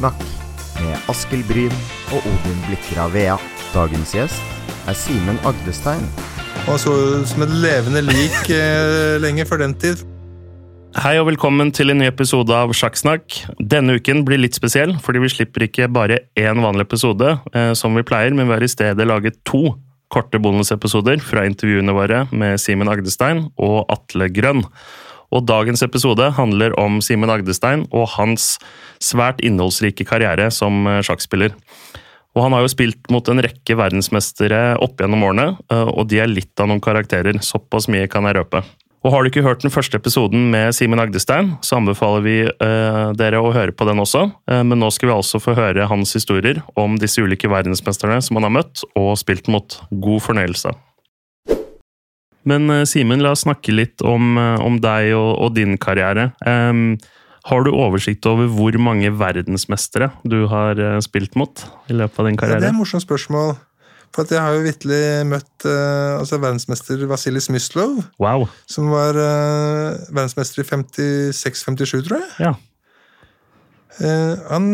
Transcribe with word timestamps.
Sjakksnakk 0.00 0.80
med 0.80 1.10
Askild 1.12 1.44
Bryn 1.44 1.74
og 2.14 2.24
Odin 2.24 2.60
Blikra 2.64 3.04
Vea. 3.12 3.34
Dagens 3.74 4.14
gjest 4.16 4.86
er 4.88 4.96
Simen 4.96 5.36
Agdestein. 5.44 6.06
Han 6.64 6.80
så 6.80 6.94
ut 7.20 7.28
som 7.28 7.44
et 7.44 7.52
levende 7.60 8.00
lik 8.06 8.48
eh, 8.54 9.18
lenge 9.20 9.44
før 9.44 9.60
den 9.66 9.74
tid. 9.76 10.00
Hei 10.96 11.18
og 11.20 11.28
velkommen 11.28 11.68
til 11.76 11.92
en 11.92 12.00
ny 12.00 12.08
episode 12.08 12.48
av 12.48 12.72
Sjakksnakk. 12.72 13.42
Denne 13.60 13.98
uken 14.00 14.24
blir 14.24 14.40
litt 14.40 14.56
spesiell, 14.56 14.96
fordi 15.04 15.20
vi 15.26 15.32
slipper 15.34 15.66
ikke 15.68 15.90
bare 15.92 16.22
én 16.32 16.64
vanlig 16.64 16.88
episode, 16.88 17.36
eh, 17.52 17.74
som 17.76 17.92
vi 17.92 18.06
pleier, 18.06 18.32
men 18.32 18.48
vi 18.48 18.56
har 18.56 18.64
i 18.64 18.72
stedet 18.72 19.04
laget 19.04 19.36
to 19.44 19.76
korte 20.10 20.40
bonusepisoder 20.40 21.20
fra 21.20 21.44
intervjuene 21.44 21.92
våre 21.94 22.24
med 22.32 22.56
Simen 22.58 22.88
Agdestein 22.88 23.50
og 23.60 23.84
Atle 23.92 24.32
Grønn. 24.32 24.64
Og 25.30 25.46
dagens 25.46 25.82
episode 25.86 26.32
handler 26.36 26.74
om 26.80 26.98
Simen 27.04 27.30
Agdestein 27.30 27.86
og 27.90 28.08
hans 28.16 28.56
svært 29.02 29.42
innholdsrike 29.46 30.06
karriere 30.08 30.50
som 30.54 30.86
eh, 30.90 31.02
sjakkspiller. 31.06 31.54
Og 32.36 32.44
han 32.44 32.54
har 32.54 32.62
jo 32.62 32.70
spilt 32.70 33.10
mot 33.10 33.26
en 33.30 33.42
rekke 33.42 33.74
verdensmestere 33.78 34.76
opp 34.82 35.00
gjennom 35.02 35.24
årene, 35.26 35.48
eh, 35.70 35.88
og 35.88 36.10
de 36.10 36.20
er 36.22 36.30
litt 36.30 36.62
av 36.62 36.70
noen 36.70 36.82
karakterer. 36.82 37.40
Såpass 37.42 37.90
mye 37.90 38.10
kan 38.10 38.28
jeg 38.28 38.38
røpe. 38.38 38.62
Og 39.00 39.14
Har 39.14 39.22
du 39.22 39.30
ikke 39.30 39.44
hørt 39.46 39.62
den 39.64 39.72
første 39.72 39.96
episoden 39.96 40.50
med 40.52 40.74
Simen 40.76 41.00
Agdestein, 41.00 41.54
så 41.64 41.78
anbefaler 41.78 42.24
vi 42.26 42.36
eh, 42.44 43.06
dere 43.16 43.40
å 43.40 43.52
høre 43.54 43.72
på 43.72 43.86
den 43.88 44.02
også. 44.02 44.26
Eh, 44.50 44.60
men 44.60 44.76
nå 44.82 44.90
skal 44.92 45.08
vi 45.08 45.16
altså 45.16 45.40
få 45.40 45.56
høre 45.56 45.88
hans 45.88 46.12
historier 46.12 46.60
om 46.76 46.98
disse 47.00 47.24
ulike 47.24 47.48
verdensmesterne 47.48 48.20
som 48.20 48.36
han 48.36 48.50
har 48.50 48.56
møtt 48.60 48.84
og 48.92 49.14
spilt 49.18 49.48
mot. 49.48 49.78
God 49.90 50.20
fornøyelse. 50.26 50.74
Men 52.48 52.70
eh, 52.72 52.84
Simen, 52.88 53.22
la 53.24 53.34
oss 53.34 53.44
snakke 53.46 53.74
litt 53.74 54.04
om, 54.06 54.36
eh, 54.40 54.60
om 54.64 54.78
deg 54.82 55.14
og, 55.16 55.32
og, 55.36 55.56
din 55.56 55.76
karriere. 55.80 56.30
Um, 56.46 56.94
har 57.48 57.64
du 57.64 57.72
oversikt 57.72 58.26
over 58.28 58.50
hvor 58.52 58.76
mange 58.82 59.10
verdensmestere 59.16 60.10
du 60.28 60.44
har 60.52 60.80
eh, 60.80 61.00
spilt 61.04 61.36
mot 61.40 61.64
i 61.88 61.96
løpet 61.96 62.20
av 62.20 62.28
din 62.28 62.38
Ja, 62.40 62.54
det 62.56 62.68
er 62.68 62.72
et 62.74 62.80
morsomt 62.80 63.06
spørsmål. 63.06 63.56
For 64.10 64.26
at 64.26 64.32
jeg 64.34 64.42
har 64.42 64.56
jo 64.56 64.64
vitterlig 64.64 65.04
møtt 65.30 65.66
uh, 65.70 66.18
altså 66.18 66.40
verdensmester 66.42 67.04
Vasilis 67.06 67.46
Myslov, 67.54 68.00
Wow. 68.18 68.48
som 68.66 68.88
var 68.90 69.14
uh, 69.14 70.00
verdensmester 70.10 70.64
i 70.64 70.66
56-57, 70.66 72.08
tror 72.08 72.18
jeg. 72.18 72.26
Ja. 72.42 72.56
Eh, 73.98 74.34
han 74.48 74.66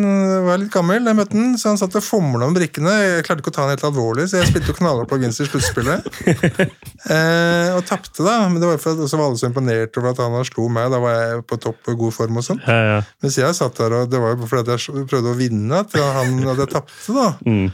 var 0.45 0.61
litt 0.61 0.71
gammel 0.71 1.09
jeg 1.09 1.17
møtte 1.19 1.35
han, 1.35 1.55
så 1.59 1.73
han 1.73 1.81
satt 1.81 1.97
og 1.99 2.05
fomla 2.05 2.47
med 2.51 2.59
brikkene. 2.61 2.93
Jeg 3.01 3.25
klarte 3.27 3.43
ikke 3.43 3.53
å 3.55 3.57
ta 3.57 3.65
han 3.65 3.73
helt 3.73 3.87
alvorlig, 3.89 4.29
så 4.31 4.41
jeg 4.41 4.51
spilte 4.51 4.71
jo 4.71 4.77
knallhardt 4.79 5.11
på 5.11 5.19
ginst 5.23 5.43
i 5.43 5.49
sluttspillet. 5.49 6.11
eh, 7.15 7.73
og 7.75 7.83
tapte, 7.89 8.21
da. 8.27 8.37
Men 8.51 8.61
det 8.63 8.71
var 8.71 8.83
for 8.83 8.95
at 8.95 9.11
så 9.11 9.19
var 9.19 9.31
alle 9.31 9.41
så 9.41 9.51
imponert 9.51 9.99
over 9.99 10.13
at 10.13 10.23
han 10.23 10.37
slo 10.49 10.69
meg. 10.73 10.93
Da 10.93 11.01
var 11.03 11.17
jeg 11.17 11.47
på 11.49 11.59
topp 11.65 11.91
og 11.95 12.05
god 12.05 12.19
form 12.19 12.43
og 12.43 12.47
sånn. 12.47 12.63
Ja, 12.69 12.79
ja. 12.91 13.01
Mens 13.25 13.41
jeg 13.41 13.59
satt 13.59 13.81
der, 13.81 13.99
og 14.03 14.13
det 14.13 14.23
var 14.23 14.37
jo 14.37 14.51
fordi 14.53 14.77
jeg 14.77 15.09
prøvde 15.11 15.35
å 15.35 15.41
vinne 15.41 15.83
at 15.83 15.99
han 16.21 16.39
hadde 16.45 16.71
tapt, 16.77 16.95
da. 17.17 17.33
Mm. 17.49 17.67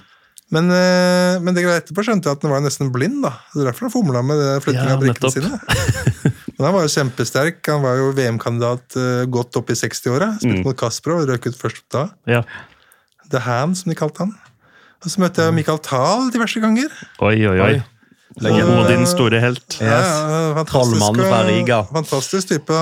Men, 0.53 0.69
eh, 0.69 1.41
men 1.41 1.57
det 1.57 1.65
greia 1.65 1.81
etterpå 1.81 2.05
skjønte 2.05 2.29
jeg 2.29 2.37
at 2.37 2.43
han 2.45 2.53
var 2.53 2.65
nesten 2.65 2.93
blind, 2.93 3.23
da. 3.25 3.35
Det 3.55 3.63
er 3.63 3.71
derfor 3.71 3.89
han 3.89 3.95
fomla 3.95 4.21
med 4.27 4.43
flytting 4.65 4.89
Ja, 4.89 4.97
av 4.99 5.05
brikkene 5.05 5.33
sine. 5.33 6.33
Men 6.63 6.69
han 6.71 6.77
var 6.79 6.85
jo 6.87 6.93
kjempesterk. 6.95 7.59
Han 7.67 7.83
var 7.83 7.97
jo 7.99 8.13
VM-kandidat 8.15 8.95
eh, 9.03 9.25
godt 9.35 9.59
opp 9.59 9.73
i 9.75 9.75
60-åra. 9.75 10.29
Spilte 10.39 10.61
Mm. 10.61 10.67
mot 10.69 10.79
Kasparov 10.79 11.25
og 11.25 11.33
røk 11.35 11.49
ut 11.51 11.59
først 11.59 11.83
da. 11.91 12.05
ja. 12.31 12.45
The 13.33 13.41
Hand, 13.43 13.75
som 13.81 13.91
de 13.91 13.97
kalte 13.99 14.23
han. 14.23 14.35
Og 15.03 15.11
så 15.11 15.19
møtte 15.19 15.43
jeg 15.43 15.55
Michael 15.57 15.79
Thal 15.83 16.29
diverse 16.31 16.61
ganger. 16.63 16.93
Oi, 17.25 17.35
oi, 17.49 17.59
oi. 17.65 17.73
Og 18.43 18.87
din 18.89 19.03
store 19.09 19.41
helt. 19.43 19.75
Ja, 19.81 19.87
ja, 19.99 20.55
fantastisk, 20.57 20.71
Trollmannen 20.73 21.27
fra 21.27 21.41
og- 21.43 21.49
Riga. 21.51 21.79
Fantastisk 21.93 22.49
type. 22.53 22.79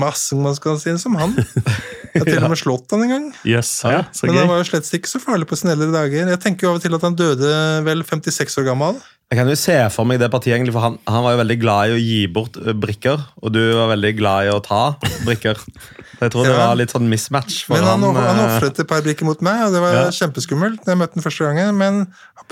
Masse 0.00 0.34
man 0.38 0.54
skal 0.56 0.78
si 0.80 0.94
som 0.98 1.14
han. 1.20 1.34
Jeg 2.12 2.20
har 2.20 2.28
til 2.28 2.44
og 2.44 2.50
med 2.52 2.58
slått 2.60 2.90
han 2.92 3.02
en 3.06 3.08
gang. 3.12 3.28
Yes, 3.48 3.70
ja, 3.88 4.02
så 4.12 4.26
Men 4.26 4.36
han 4.42 4.48
var 4.50 4.58
jo 4.60 4.64
slett 4.68 4.88
ikke 4.98 5.08
så 5.08 5.20
farlig 5.22 5.46
på 5.48 5.56
sine 5.56 5.72
eldre 5.72 5.90
dager. 5.94 6.26
Jeg 6.28 6.40
tenker 6.42 6.66
jo 6.66 6.72
av 6.74 6.80
og 6.80 6.82
til 6.84 6.94
at 6.98 7.06
han 7.06 7.14
døde 7.16 7.52
vel 7.86 8.02
56 8.04 8.58
år 8.60 8.66
gammel. 8.68 8.98
Jeg 9.32 9.38
kan 9.38 9.48
jo 9.48 9.54
se 9.56 9.74
for 9.94 10.04
meg 10.04 10.18
det 10.20 10.26
partiet, 10.28 10.52
egentlig, 10.58 10.74
for 10.76 10.84
han, 10.84 10.98
han 11.08 11.22
var 11.24 11.32
jo 11.32 11.38
veldig 11.40 11.54
glad 11.62 11.88
i 11.88 11.94
å 11.94 12.00
gi 12.02 12.18
bort 12.28 12.58
brikker. 12.82 13.22
Og 13.40 13.54
du 13.54 13.60
var 13.78 13.88
veldig 13.94 14.10
glad 14.18 14.44
i 14.44 14.50
å 14.52 14.58
ta 14.60 14.80
brikker. 15.24 15.56
Så 15.56 16.26
jeg 16.26 16.34
tror 16.34 16.44
det 16.50 16.56
var 16.58 16.76
litt 16.76 16.92
sånn 16.92 17.08
mismatch. 17.08 17.62
Men 17.72 17.86
han, 17.88 18.04
han, 18.04 18.18
han 18.20 18.42
ø, 18.42 18.44
ofret 18.58 18.82
et 18.84 18.90
par 18.90 19.00
brikker 19.06 19.24
mot 19.24 19.40
meg, 19.40 19.62
og 19.70 19.72
det 19.72 19.80
var 19.80 19.96
Ja. 19.96 20.04
kjempeskummelt. 20.12 20.84
jeg 20.84 21.00
møtte 21.00 21.16
den 21.16 21.24
første 21.24 21.48
gangen, 21.48 21.72
Men 21.80 22.02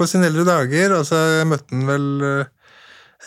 på 0.01 0.09
sine 0.09 0.31
eldre 0.31 0.47
dager 0.49 0.95
altså 1.03 1.19
Jeg 1.43 1.51
møtte 1.51 1.69
den 1.75 1.85
vel 1.91 2.09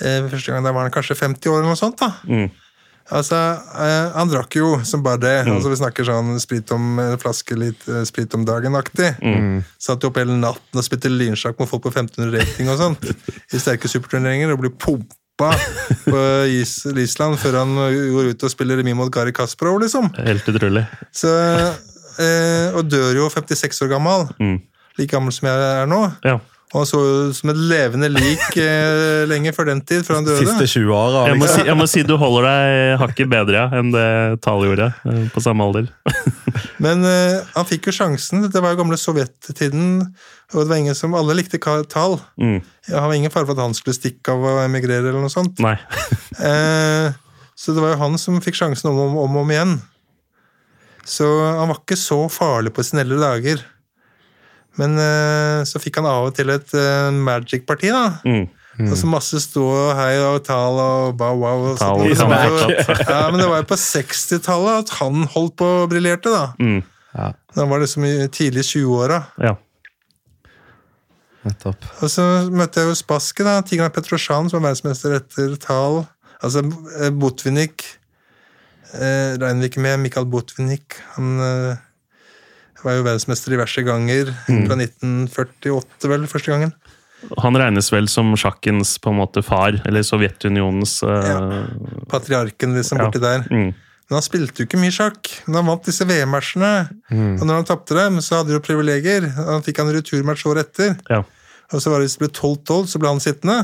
eh, 0.02 0.24
Første 0.34 0.50
gang 0.56 0.66
da 0.66 0.74
var 0.74 0.88
han 0.88 0.96
kanskje 0.96 1.20
50 1.22 1.52
år, 1.54 1.60
eller 1.62 1.70
noe 1.76 1.78
sånt. 1.78 2.00
da. 2.02 2.10
Mm. 2.26 2.50
Altså, 3.12 3.36
eh, 3.84 4.12
Han 4.16 4.30
drakk 4.32 4.56
jo 4.56 4.78
som 4.88 5.04
bare 5.04 5.20
det. 5.20 5.34
altså 5.52 5.70
Vi 5.70 5.80
snakker 5.82 6.08
sånn 6.08 6.40
sprit 6.40 6.72
om 6.72 7.02
flaske 7.20 7.58
litt 7.60 7.84
eh, 7.90 8.04
sprit 8.08 8.34
om 8.38 8.46
dagen-aktig. 8.48 9.10
Satt 9.82 10.04
jo 10.04 10.12
opp 10.12 10.18
hele 10.22 10.38
natten 10.40 10.80
og 10.80 10.86
spilte 10.86 11.12
lynsjakk 11.12 11.60
med 11.60 11.70
folk 11.70 11.84
på 11.84 11.92
1500 11.92 12.32
rating 12.38 12.72
og 12.72 12.80
sånt. 12.80 13.04
I 13.54 13.60
sterke 13.60 13.92
superturneringer 13.92 14.54
og 14.56 14.64
blir 14.64 14.72
pumpa 14.80 15.52
på 16.06 16.20
Is 16.48 16.86
Island 16.86 17.40
før 17.42 17.60
han 17.64 17.76
går 17.76 18.32
ut 18.34 18.44
og 18.48 18.54
spiller 18.54 18.78
remis 18.80 18.96
mot 18.96 19.12
Gari 19.12 19.34
Kasparov, 19.36 19.82
liksom. 19.84 20.12
Helt 20.24 20.48
utrolig. 20.48 20.86
Så, 21.12 21.34
eh, 22.22 22.70
og 22.78 22.88
dør 22.88 23.24
jo 23.24 23.30
56 23.34 23.82
år 23.84 23.96
gammel. 23.98 24.28
Mm. 24.40 24.62
Like 25.00 25.12
gammel 25.12 25.34
som 25.34 25.50
jeg 25.50 25.58
er 25.58 25.88
nå. 25.90 26.02
Ja. 26.24 26.38
Og 26.74 26.80
han 26.82 26.88
så 26.90 27.00
ut 27.30 27.36
som 27.38 27.52
et 27.54 27.60
levende 27.70 28.08
lik 28.10 28.56
eh, 28.62 29.24
lenge 29.30 29.52
før 29.54 29.68
den 29.70 29.82
tid, 29.86 30.02
før 30.08 30.18
han 30.20 30.26
døde. 30.26 30.42
siste 30.42 30.66
20 30.82 30.94
år. 30.98 31.18
Jeg 31.30 31.38
må, 31.38 31.46
Liksom. 31.46 31.62
si, 31.62 31.68
jeg 31.70 31.78
må 31.78 31.86
si 31.92 32.04
du 32.10 32.16
holder 32.18 32.48
deg 32.50 32.96
hakket 33.04 33.30
bedre 33.30 33.60
ja, 33.60 33.66
enn 33.78 33.92
det 33.94 34.08
Tal 34.42 34.66
gjorde 34.66 34.88
eh, 35.06 35.24
på 35.34 35.44
samme 35.46 35.68
alder. 35.68 35.92
Men 36.84 37.06
eh, 37.06 37.44
han 37.54 37.70
fikk 37.70 37.92
jo 37.92 37.96
sjansen. 38.00 38.48
Det 38.50 38.64
var 38.64 38.74
jo 38.74 38.82
gamle 38.82 38.98
sovjettiden, 38.98 40.02
og 40.54 40.58
det 40.64 40.70
var 40.72 40.82
ingen 40.82 40.98
som 40.98 41.14
Alle 41.18 41.38
likte 41.38 41.62
Tal. 41.62 42.18
Mm. 42.42 42.58
Han 42.90 43.06
var 43.08 43.14
ingen 43.20 43.32
fare 43.34 43.46
for 43.46 43.54
at 43.54 43.62
han 43.68 43.78
skulle 43.78 43.96
stikke 43.96 44.34
av 44.34 44.42
og 44.50 44.64
emigrere 44.66 45.06
eller 45.12 45.22
noe 45.22 45.34
sånt. 45.34 45.62
Nei. 45.64 45.78
Eh, 46.44 47.14
så 47.54 47.76
det 47.76 47.84
var 47.84 47.92
jo 47.94 48.00
han 48.02 48.16
som 48.18 48.40
fikk 48.42 48.58
sjansen 48.58 48.90
om 48.90 48.98
og 48.98 49.20
om, 49.22 49.36
om 49.44 49.52
igjen. 49.54 49.76
Så 51.06 51.28
han 51.60 51.70
var 51.70 51.78
ikke 51.78 51.96
så 52.02 52.18
farlig 52.34 52.74
på 52.74 52.82
sine 52.84 53.04
eldre 53.06 53.20
dager. 53.22 53.62
Men 54.82 54.98
eh, 54.98 55.62
så 55.70 55.82
fikk 55.82 56.02
han 56.02 56.10
av 56.10 56.30
og 56.30 56.36
til 56.38 56.50
et 56.54 56.76
eh, 56.78 57.10
magic-parti, 57.14 57.92
da. 57.94 58.06
Mm. 58.26 58.48
Og 58.88 58.96
så 58.98 59.06
masse 59.06 59.38
stå 59.44 59.64
og 59.70 59.92
hei 60.00 60.16
og 60.18 60.40
tal 60.48 60.80
og 60.82 61.18
bow 61.20 61.44
wow. 61.44 61.68
Og 61.70 61.76
Tal 61.78 62.00
Det 62.08 62.16
samme 62.18 62.40
ja, 63.14 63.20
men 63.30 63.38
det 63.38 63.46
var 63.46 63.62
jo 63.62 63.68
på 63.70 63.78
60-tallet 63.78 64.88
at 64.88 64.96
han 64.98 65.28
holdt 65.36 65.60
på 65.62 65.68
og 65.84 65.92
briljerte, 65.92 66.34
da. 66.34 66.48
Mm. 66.58 66.82
Han 67.54 67.70
var 67.70 67.84
liksom 67.84 68.08
i 68.10 68.16
tidlig 68.34 68.66
20-åra. 68.72 69.22
Ja. 69.46 69.54
Nettopp. 71.44 71.86
Og 72.02 72.10
så 72.12 72.26
møtte 72.50 72.82
jeg 72.82 72.90
jo 72.90 72.98
Spaske, 72.98 73.46
da. 73.46 73.60
Tigran 73.68 73.94
Petrosjan, 73.94 74.50
som 74.50 74.62
var 74.62 74.72
verdensmester 74.72 75.18
etter 75.20 75.54
Tal. 75.62 76.02
Altså 76.44 76.64
eh, 77.00 77.12
Botvinnik 77.14 77.86
eh, 78.96 79.36
Regner 79.40 79.62
vi 79.62 79.70
ikke 79.70 79.84
med 79.84 80.02
Mikael 80.02 80.28
Botvinnik. 80.30 80.98
Han 81.18 81.36
eh, 81.44 81.84
var 82.84 82.98
jo 82.98 83.06
verdensmester 83.06 83.54
diverse 83.56 83.84
ganger. 83.88 84.32
Fra 84.48 84.78
1948, 84.80 86.10
vel, 86.12 86.28
første 86.32 86.52
gangen. 86.54 86.74
Han 87.40 87.56
regnes 87.56 87.88
vel 87.94 88.10
som 88.12 88.34
sjakkens 88.36 88.98
på 89.00 89.14
en 89.14 89.22
måte 89.22 89.40
far, 89.48 89.78
eller 89.88 90.04
Sovjetunionens 90.04 90.98
Ja, 91.08 91.38
Patriarken, 92.12 92.74
liksom, 92.76 93.00
Ja. 93.00 93.06
borti 93.08 93.22
der. 93.24 93.46
mm. 93.50 93.70
Men 94.10 94.18
han 94.20 94.26
spilte 94.26 94.60
jo 94.60 94.66
ikke 94.68 94.82
mye 94.82 94.92
sjakk. 94.92 95.30
Men 95.48 95.56
han 95.62 95.70
vant 95.72 95.86
disse 95.88 96.04
VM-matchene. 96.06 96.72
Og 97.40 97.46
når 97.48 97.56
han 97.62 97.66
tapte 97.70 97.96
dem, 97.96 98.18
så 98.22 98.42
hadde 98.42 98.52
de 98.52 98.58
jo 98.58 98.66
privilegier. 98.66 99.30
Han 99.48 99.64
fikk 99.64 99.80
en 99.80 99.94
returmatch 99.96 100.44
året 100.46 100.68
etter. 100.68 100.98
Ja. 101.10 101.22
Og 101.72 101.80
så 101.82 101.90
var 101.90 102.04
det 102.04 102.10
hvis 102.10 102.18
det 102.20 102.28
ble 102.28 102.34
12-12, 102.36 102.92
så 102.92 103.00
ble 103.00 103.08
han 103.14 103.24
sittende. 103.24 103.62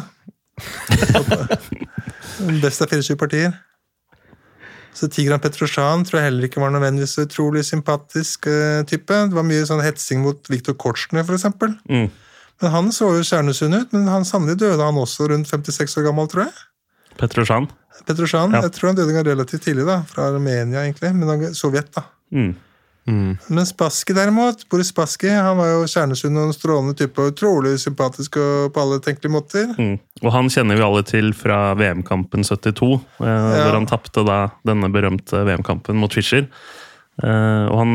Best 2.63 2.81
av 2.81 2.87
24 2.87 3.17
partier. 3.19 3.51
Så 4.93 5.07
Tigran 5.11 5.39
Petrosjan 5.39 6.03
tror 6.07 6.19
jeg 6.19 6.27
heller 6.29 6.47
ikke 6.49 6.61
var 6.63 6.71
nødvendigvis 6.73 7.13
så 7.15 7.25
utrolig 7.27 7.61
sympatisk 7.67 8.47
uh, 8.49 8.81
type. 8.89 9.13
Det 9.29 9.35
var 9.37 9.45
mye 9.47 9.65
sånn 9.69 9.83
hetsing 9.85 10.23
mot 10.25 10.49
Viktor 10.51 10.73
Kortsjny, 10.81 11.23
for 11.23 11.37
eksempel. 11.37 11.75
Mm. 11.89 12.09
Men 12.59 12.73
han 12.73 12.89
så 12.91 13.11
jo 13.15 13.23
kjernesund 13.23 13.77
ut, 13.77 13.93
men 13.95 14.09
han 14.11 14.25
sannelig 14.27 14.57
døde 14.59 14.83
han 14.83 14.97
også 14.99 15.29
rundt 15.31 15.47
56 15.47 15.95
år 16.01 16.09
gammel, 16.09 16.27
tror 16.31 16.47
jeg. 16.47 16.57
Petrosjan. 17.19 17.69
Petrosjan, 18.07 18.51
Ja. 18.55 18.61
jeg 18.65 18.71
tror 18.75 18.91
han 18.91 18.97
døde 18.99 19.23
relativt 19.27 19.63
tidlig, 19.63 19.85
da. 19.87 20.01
Fra 20.09 20.27
Armenia, 20.33 20.83
egentlig. 20.83 21.13
Men 21.15 21.27
han- 21.29 21.53
Sovjet, 21.55 21.91
da. 21.95 22.03
Mm. 22.31 22.55
Men 23.47 23.65
Spassky 23.67 24.13
derimot, 24.15 24.65
Boris 24.69 24.91
Spassky, 24.93 25.29
han 25.33 25.57
var 25.59 25.71
jo 25.71 25.87
Kjernesund 25.89 26.37
og 26.37 26.49
en 26.49 26.55
strålende 26.55 26.97
type. 26.99 27.19
og 27.21 27.33
Utrolig 27.33 27.75
sympatisk 27.81 28.39
og 28.41 28.73
på 28.75 28.83
alle 28.83 28.99
tenkelige 29.05 29.33
måter. 29.33 29.71
Mm. 29.77 29.95
Og 30.23 30.33
han 30.35 30.51
kjenner 30.53 30.79
vi 30.79 30.85
alle 30.85 31.05
til 31.07 31.31
fra 31.37 31.73
VM-kampen 31.79 32.45
72, 32.45 32.99
eh, 33.23 33.55
hvor 33.63 33.77
han 33.77 33.89
tapte 33.89 34.25
denne 34.67 34.91
berømte 34.93 35.45
VM-kampen 35.47 35.99
mot 35.99 36.13
Fischer. 36.13 36.47
Eh, 37.19 37.65
og 37.67 37.77
han 37.81 37.93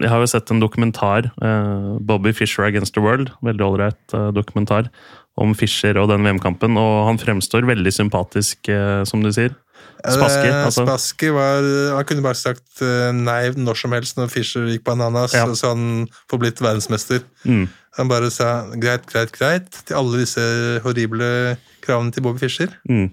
Jeg 0.00 0.08
har 0.08 0.22
jo 0.22 0.30
sett 0.30 0.50
en 0.50 0.60
dokumentar, 0.60 1.30
eh, 1.42 1.98
'Bobby 2.00 2.32
Fischer 2.32 2.64
Against 2.64 2.94
the 2.94 3.00
World', 3.00 3.32
veldig 3.42 3.64
ålreit 3.64 4.14
eh, 4.14 4.30
dokumentar 4.32 4.88
om 5.36 5.54
Fischer 5.54 5.96
og 6.00 6.08
den 6.08 6.24
VM-kampen, 6.24 6.76
og 6.76 7.06
han 7.06 7.18
fremstår 7.18 7.66
veldig 7.66 7.92
sympatisk, 7.92 8.68
eh, 8.68 9.04
som 9.04 9.22
du 9.22 9.30
sier. 9.30 9.54
Spassky, 9.98 10.46
Eh, 10.46 10.64
altså. 10.64 10.84
Spassky 10.86 11.28
var 11.34 11.64
Han 11.96 12.04
kunne 12.06 12.22
bare 12.22 12.38
sagt 12.38 12.82
eh, 12.86 13.10
nei 13.12 13.50
når 13.58 13.76
som 13.80 13.92
helst 13.96 14.16
når 14.16 14.30
Fischer 14.30 14.68
gikk 14.70 14.84
bananas, 14.86 15.34
Ja. 15.34 15.44
så 15.54 15.72
han 15.74 16.06
får 16.30 16.38
blitt 16.38 16.60
verdensmester. 16.62 17.24
Mm. 17.44 17.66
Han 17.98 18.08
bare 18.08 18.30
sa 18.30 18.68
greit, 18.78 19.06
greit, 19.10 19.32
greit 19.34 19.70
til 19.84 19.96
alle 19.98 20.20
disse 20.22 20.40
horrible 20.84 21.56
kravene 21.82 22.12
til 22.14 22.22
Bobby 22.22 22.38
Fischer. 22.38 22.70
Mm. 22.88 23.08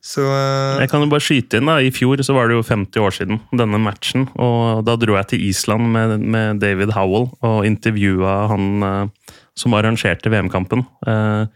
Så 0.00 0.22
uh, 0.22 0.78
Jeg 0.78 0.88
kan 0.92 1.02
jo 1.02 1.08
bare 1.10 1.24
skyte 1.24 1.58
inn 1.58 1.66
da, 1.66 1.80
I 1.82 1.90
fjor 1.90 2.22
så 2.22 2.32
var 2.36 2.46
det 2.48 2.54
jo 2.54 2.62
50 2.62 3.02
år 3.02 3.10
siden 3.16 3.40
denne 3.58 3.80
matchen. 3.82 4.28
og 4.38 4.84
Da 4.86 4.94
dro 4.96 5.16
jeg 5.18 5.26
til 5.32 5.42
Island 5.48 5.90
med, 5.92 6.20
med 6.22 6.60
David 6.62 6.94
Howell 6.94 7.26
og 7.42 7.66
intervjua 7.66 8.46
han 8.54 8.68
uh, 8.86 9.34
som 9.58 9.74
arrangerte 9.74 10.30
VM-kampen. 10.30 10.86
Uh, 11.02 11.50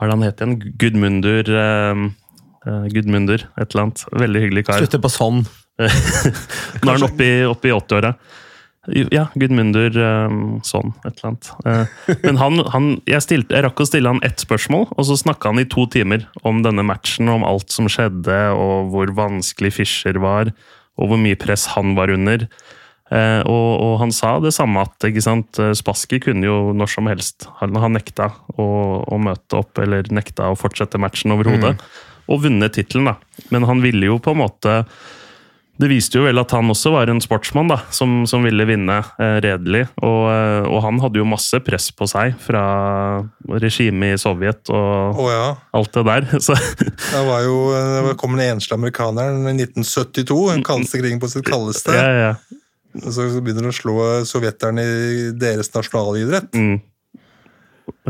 hva 0.00 0.08
er 0.08 0.08
det 0.08 0.16
han 0.16 0.24
het 0.24 0.40
igjen? 0.40 0.56
Gudmundur 0.80 1.52
eh, 2.66 2.86
Gudmundur, 2.94 3.46
et 3.56 3.72
eller 3.72 3.88
annet. 3.88 4.04
Veldig 4.12 4.44
hyggelig 4.44 4.66
kar. 4.68 4.82
Slutter 4.82 5.02
på 5.02 5.12
sånn. 5.12 5.42
Nå 5.80 6.86
er 6.86 6.96
han 6.96 7.06
oppe 7.06 7.26
i, 7.26 7.34
oppe 7.48 7.70
i 7.70 7.74
80-åra. 7.74 8.14
Ja, 9.12 9.26
Gudmundur 9.36 9.94
eh, 10.00 10.34
sånn, 10.66 10.94
et 11.04 11.20
eller 11.20 11.28
annet. 11.30 11.50
Eh, 11.68 12.16
men 12.24 12.40
han, 12.40 12.64
han 12.72 12.90
jeg, 13.08 13.24
stilte, 13.26 13.56
jeg 13.56 13.66
rakk 13.66 13.84
å 13.84 13.86
stille 13.88 14.12
han 14.12 14.22
ett 14.26 14.42
spørsmål, 14.42 14.88
og 14.96 15.06
så 15.08 15.18
snakka 15.20 15.52
han 15.52 15.62
i 15.62 15.68
to 15.68 15.84
timer 15.92 16.24
om 16.48 16.62
denne 16.64 16.84
matchen, 16.86 17.28
om 17.32 17.46
alt 17.46 17.72
som 17.74 17.90
skjedde, 17.92 18.40
og 18.56 18.92
hvor 18.94 19.12
vanskelig 19.16 19.74
Fischer 19.78 20.20
var, 20.22 20.52
og 21.00 21.12
hvor 21.12 21.20
mye 21.20 21.38
press 21.40 21.68
han 21.76 21.94
var 21.98 22.12
under. 22.12 22.48
Og, 23.10 23.70
og 23.82 23.94
han 23.98 24.12
sa 24.14 24.36
det 24.38 24.52
samme 24.54 24.84
at 24.86 25.02
ikke 25.08 25.22
sant, 25.24 25.58
Spassky 25.74 26.20
kunne 26.22 26.46
jo 26.46 26.58
når 26.78 26.92
som 26.92 27.08
helst 27.10 27.48
Han, 27.58 27.74
han 27.82 27.96
nekta 27.96 28.28
å, 28.54 28.66
å 29.02 29.18
møte 29.18 29.58
opp, 29.58 29.80
eller 29.82 30.06
nekta 30.14 30.52
å 30.52 30.58
fortsette 30.58 31.00
matchen 31.02 31.34
overhodet. 31.34 31.72
Og 32.28 32.44
vunnet 32.44 32.76
tittelen, 32.76 33.12
da. 33.12 33.46
Men 33.54 33.66
han 33.68 33.82
ville 33.84 34.10
jo 34.12 34.20
på 34.22 34.34
en 34.34 34.42
måte 34.42 34.82
det 35.80 35.88
viste 35.88 36.18
jo 36.18 36.26
vel 36.26 36.36
at 36.36 36.52
han 36.52 36.68
også 36.68 36.90
var 36.92 37.08
en 37.08 37.22
sportsmann 37.24 37.70
da, 37.70 37.78
som, 37.94 38.26
som 38.28 38.44
ville 38.44 38.66
vinne 38.68 38.98
eh, 39.00 39.36
redelig. 39.40 39.86
Og, 40.04 40.26
eh, 40.28 40.66
og 40.68 40.82
han 40.84 41.00
hadde 41.00 41.22
jo 41.22 41.28
masse 41.28 41.56
press 41.64 41.88
på 41.96 42.08
seg 42.10 42.34
fra 42.42 42.62
regimet 43.48 44.18
i 44.18 44.20
Sovjet 44.20 44.68
og 44.74 45.22
oh, 45.22 45.30
ja. 45.32 45.46
alt 45.78 45.94
det 45.96 46.04
der. 46.10 46.28
Så, 46.44 46.56
Det 46.76 47.24
var 47.24 47.46
jo 47.46 47.56
det 47.72 48.16
kom 48.20 48.36
den 48.36 48.58
enslige 48.58 48.76
amerikaneren 48.76 49.40
i 49.48 49.56
1972, 49.56 50.38
den 50.52 50.66
kaldeste 50.66 51.00
krigen 51.00 51.22
på 51.22 51.32
sitt 51.32 51.48
kaldeste. 51.48 51.96
ja, 51.96 52.10
ja. 52.28 52.34
Så 52.90 53.22
begynner 53.38 53.68
han 53.68 53.70
å 53.70 53.76
slå 53.76 53.96
sovjeterne 54.26 54.82
i 54.82 55.26
deres 55.38 55.70
nasjonalidrett. 55.70 56.50
Mm. 56.58 56.80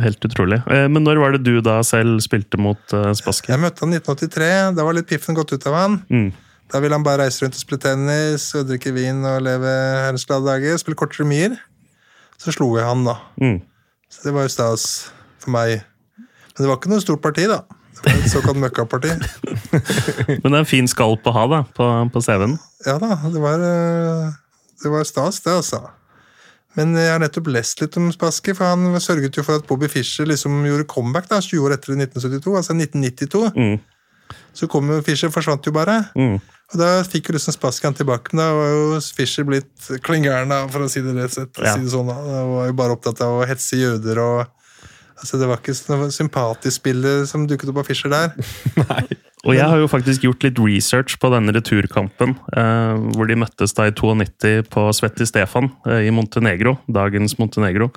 Helt 0.00 0.24
utrolig. 0.26 0.60
Eh, 0.70 0.86
Men 0.88 1.04
når 1.06 1.20
var 1.22 1.34
det 1.36 1.42
du 1.46 1.60
da 1.64 1.80
selv 1.86 2.20
spilte 2.24 2.60
mot 2.60 2.94
uh, 2.96 3.10
Spassky? 3.16 3.52
Jeg 3.52 3.62
møtte 3.62 3.84
han 3.84 3.94
i 3.94 4.00
1983. 4.00 4.50
Da 4.78 4.86
var 4.86 4.96
litt 4.96 5.08
piffen 5.10 5.38
gått 5.38 5.52
ut 5.54 5.66
av 5.70 5.76
han. 5.78 5.98
Mm. 6.10 6.30
Da 6.70 6.80
ville 6.82 6.94
han 6.94 7.06
bare 7.06 7.24
reise 7.24 7.42
rundt 7.44 7.58
og 7.58 7.62
spille 7.64 7.82
tennis 7.82 8.50
og 8.58 8.68
drikke 8.68 8.92
vin 8.94 9.24
og 9.26 9.42
leve 9.42 9.70
herrens 10.06 10.26
glade 10.28 10.46
dager. 10.46 10.78
Spille 10.80 10.98
kort 10.98 11.18
remier. 11.18 11.58
Så 12.40 12.54
slo 12.56 12.70
jeg 12.78 12.86
han, 12.86 13.04
da. 13.08 13.18
Mm. 13.42 13.58
Så 14.10 14.24
det 14.26 14.34
var 14.36 14.46
jo 14.46 14.54
stas 14.54 14.86
for 15.42 15.52
meg. 15.54 15.82
Men 16.16 16.62
det 16.62 16.70
var 16.70 16.78
ikke 16.80 16.92
noe 16.92 17.04
stort 17.04 17.22
parti, 17.24 17.46
da. 17.50 17.62
Det 18.00 18.06
var 18.06 18.20
et 18.22 18.32
såkalt 18.32 18.60
møkkaparti. 18.62 19.10
Men 20.40 20.46
det 20.46 20.54
er 20.54 20.62
en 20.62 20.68
fin 20.68 20.88
skalp 20.88 21.26
å 21.28 21.34
ha 21.36 21.46
da, 21.52 21.60
på, 21.76 21.88
på 22.14 22.22
CV-en. 22.24 22.56
Ja 22.86 22.96
da, 23.02 23.18
det 23.28 23.42
var, 23.42 23.60
eh, 23.60 24.30
det 24.80 24.92
var 24.92 25.04
stas, 25.08 25.42
det, 25.44 25.52
altså. 25.60 25.82
Men 26.78 26.94
jeg 26.94 27.10
har 27.10 27.22
nettopp 27.22 27.48
lest 27.50 27.80
litt 27.82 27.96
om 27.98 28.10
Spassky, 28.14 28.54
for 28.54 28.70
han 28.70 29.00
sørget 29.02 29.36
jo 29.36 29.42
for 29.46 29.58
at 29.58 29.66
Bobby 29.66 29.88
Fischer 29.90 30.28
liksom 30.30 30.60
gjorde 30.68 30.86
comeback 30.90 31.26
da, 31.30 31.40
20 31.42 31.66
år 31.66 31.74
etter 31.74 31.96
1972, 31.96 32.54
altså 32.60 32.76
1992. 32.76 33.42
Mm. 33.56 34.36
Så 34.54 34.68
kom 34.70 34.90
jo 34.92 35.00
Fischer, 35.02 35.32
forsvant 35.34 35.66
jo 35.66 35.74
bare. 35.74 35.96
Mm. 36.14 36.38
Og 36.70 36.78
da 36.78 36.90
fikk 37.02 37.30
jo 37.30 37.34
liksom 37.34 37.56
Spassky 37.56 37.88
han 37.88 37.98
tilbake, 37.98 38.30
men 38.30 38.44
da 38.44 38.48
var 38.54 38.70
jo 38.70 39.00
Fischer 39.16 39.46
blitt 39.48 39.90
klin 40.06 40.26
gæren, 40.26 40.54
for 40.70 40.86
å 40.86 40.90
si 40.90 41.02
det 41.02 41.16
rett 41.16 41.32
og 41.32 41.38
slett. 41.40 41.58
Ja. 41.58 41.74
Si 41.74 41.86
det 41.88 41.94
sånn, 41.96 42.10
da. 42.12 42.18
Han 42.22 42.54
var 42.54 42.70
jo 42.70 42.78
bare 42.78 42.94
opptatt 42.94 43.22
av 43.26 43.40
å 43.40 43.48
hetse 43.50 43.80
jøder 43.80 44.22
og 44.22 44.59
Altså, 45.20 45.40
Det 45.40 45.48
var 45.48 45.60
ikke 45.60 45.76
noe 45.92 46.12
sympatisk 46.14 46.86
bilde 46.86 47.14
som 47.28 47.46
dukket 47.48 47.72
opp 47.72 47.82
av 47.82 47.90
Fischer 47.90 48.12
der. 48.12 48.32
Og 49.48 49.54
jeg 49.56 49.64
har 49.64 49.78
jo 49.80 49.88
faktisk 49.88 50.24
gjort 50.26 50.44
litt 50.44 50.58
research 50.60 51.16
på 51.20 51.30
denne 51.32 51.52
returkampen, 51.56 52.34
eh, 52.60 52.96
hvor 53.16 53.28
de 53.28 53.38
møttes 53.40 53.72
da 53.76 53.86
i 53.88 53.94
92 53.96 54.66
på 54.68 54.84
Svetti 54.96 55.24
Stefan 55.28 55.70
eh, 55.88 56.04
i 56.08 56.12
Montenegro, 56.12 56.76
dagens 56.92 57.38
Montenegro. 57.40 57.88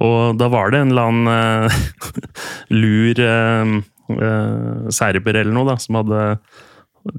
Og 0.00 0.38
da 0.40 0.48
var 0.52 0.72
det 0.72 0.80
en 0.80 0.94
eller 0.94 1.10
annen 1.10 1.28
eh, 1.34 2.24
lur 2.80 3.20
eh, 3.20 3.74
eh, 4.16 4.88
serber 4.94 5.36
eller 5.42 5.52
noe 5.52 5.68
da, 5.74 5.76
som 5.82 6.00
hadde 6.00 6.24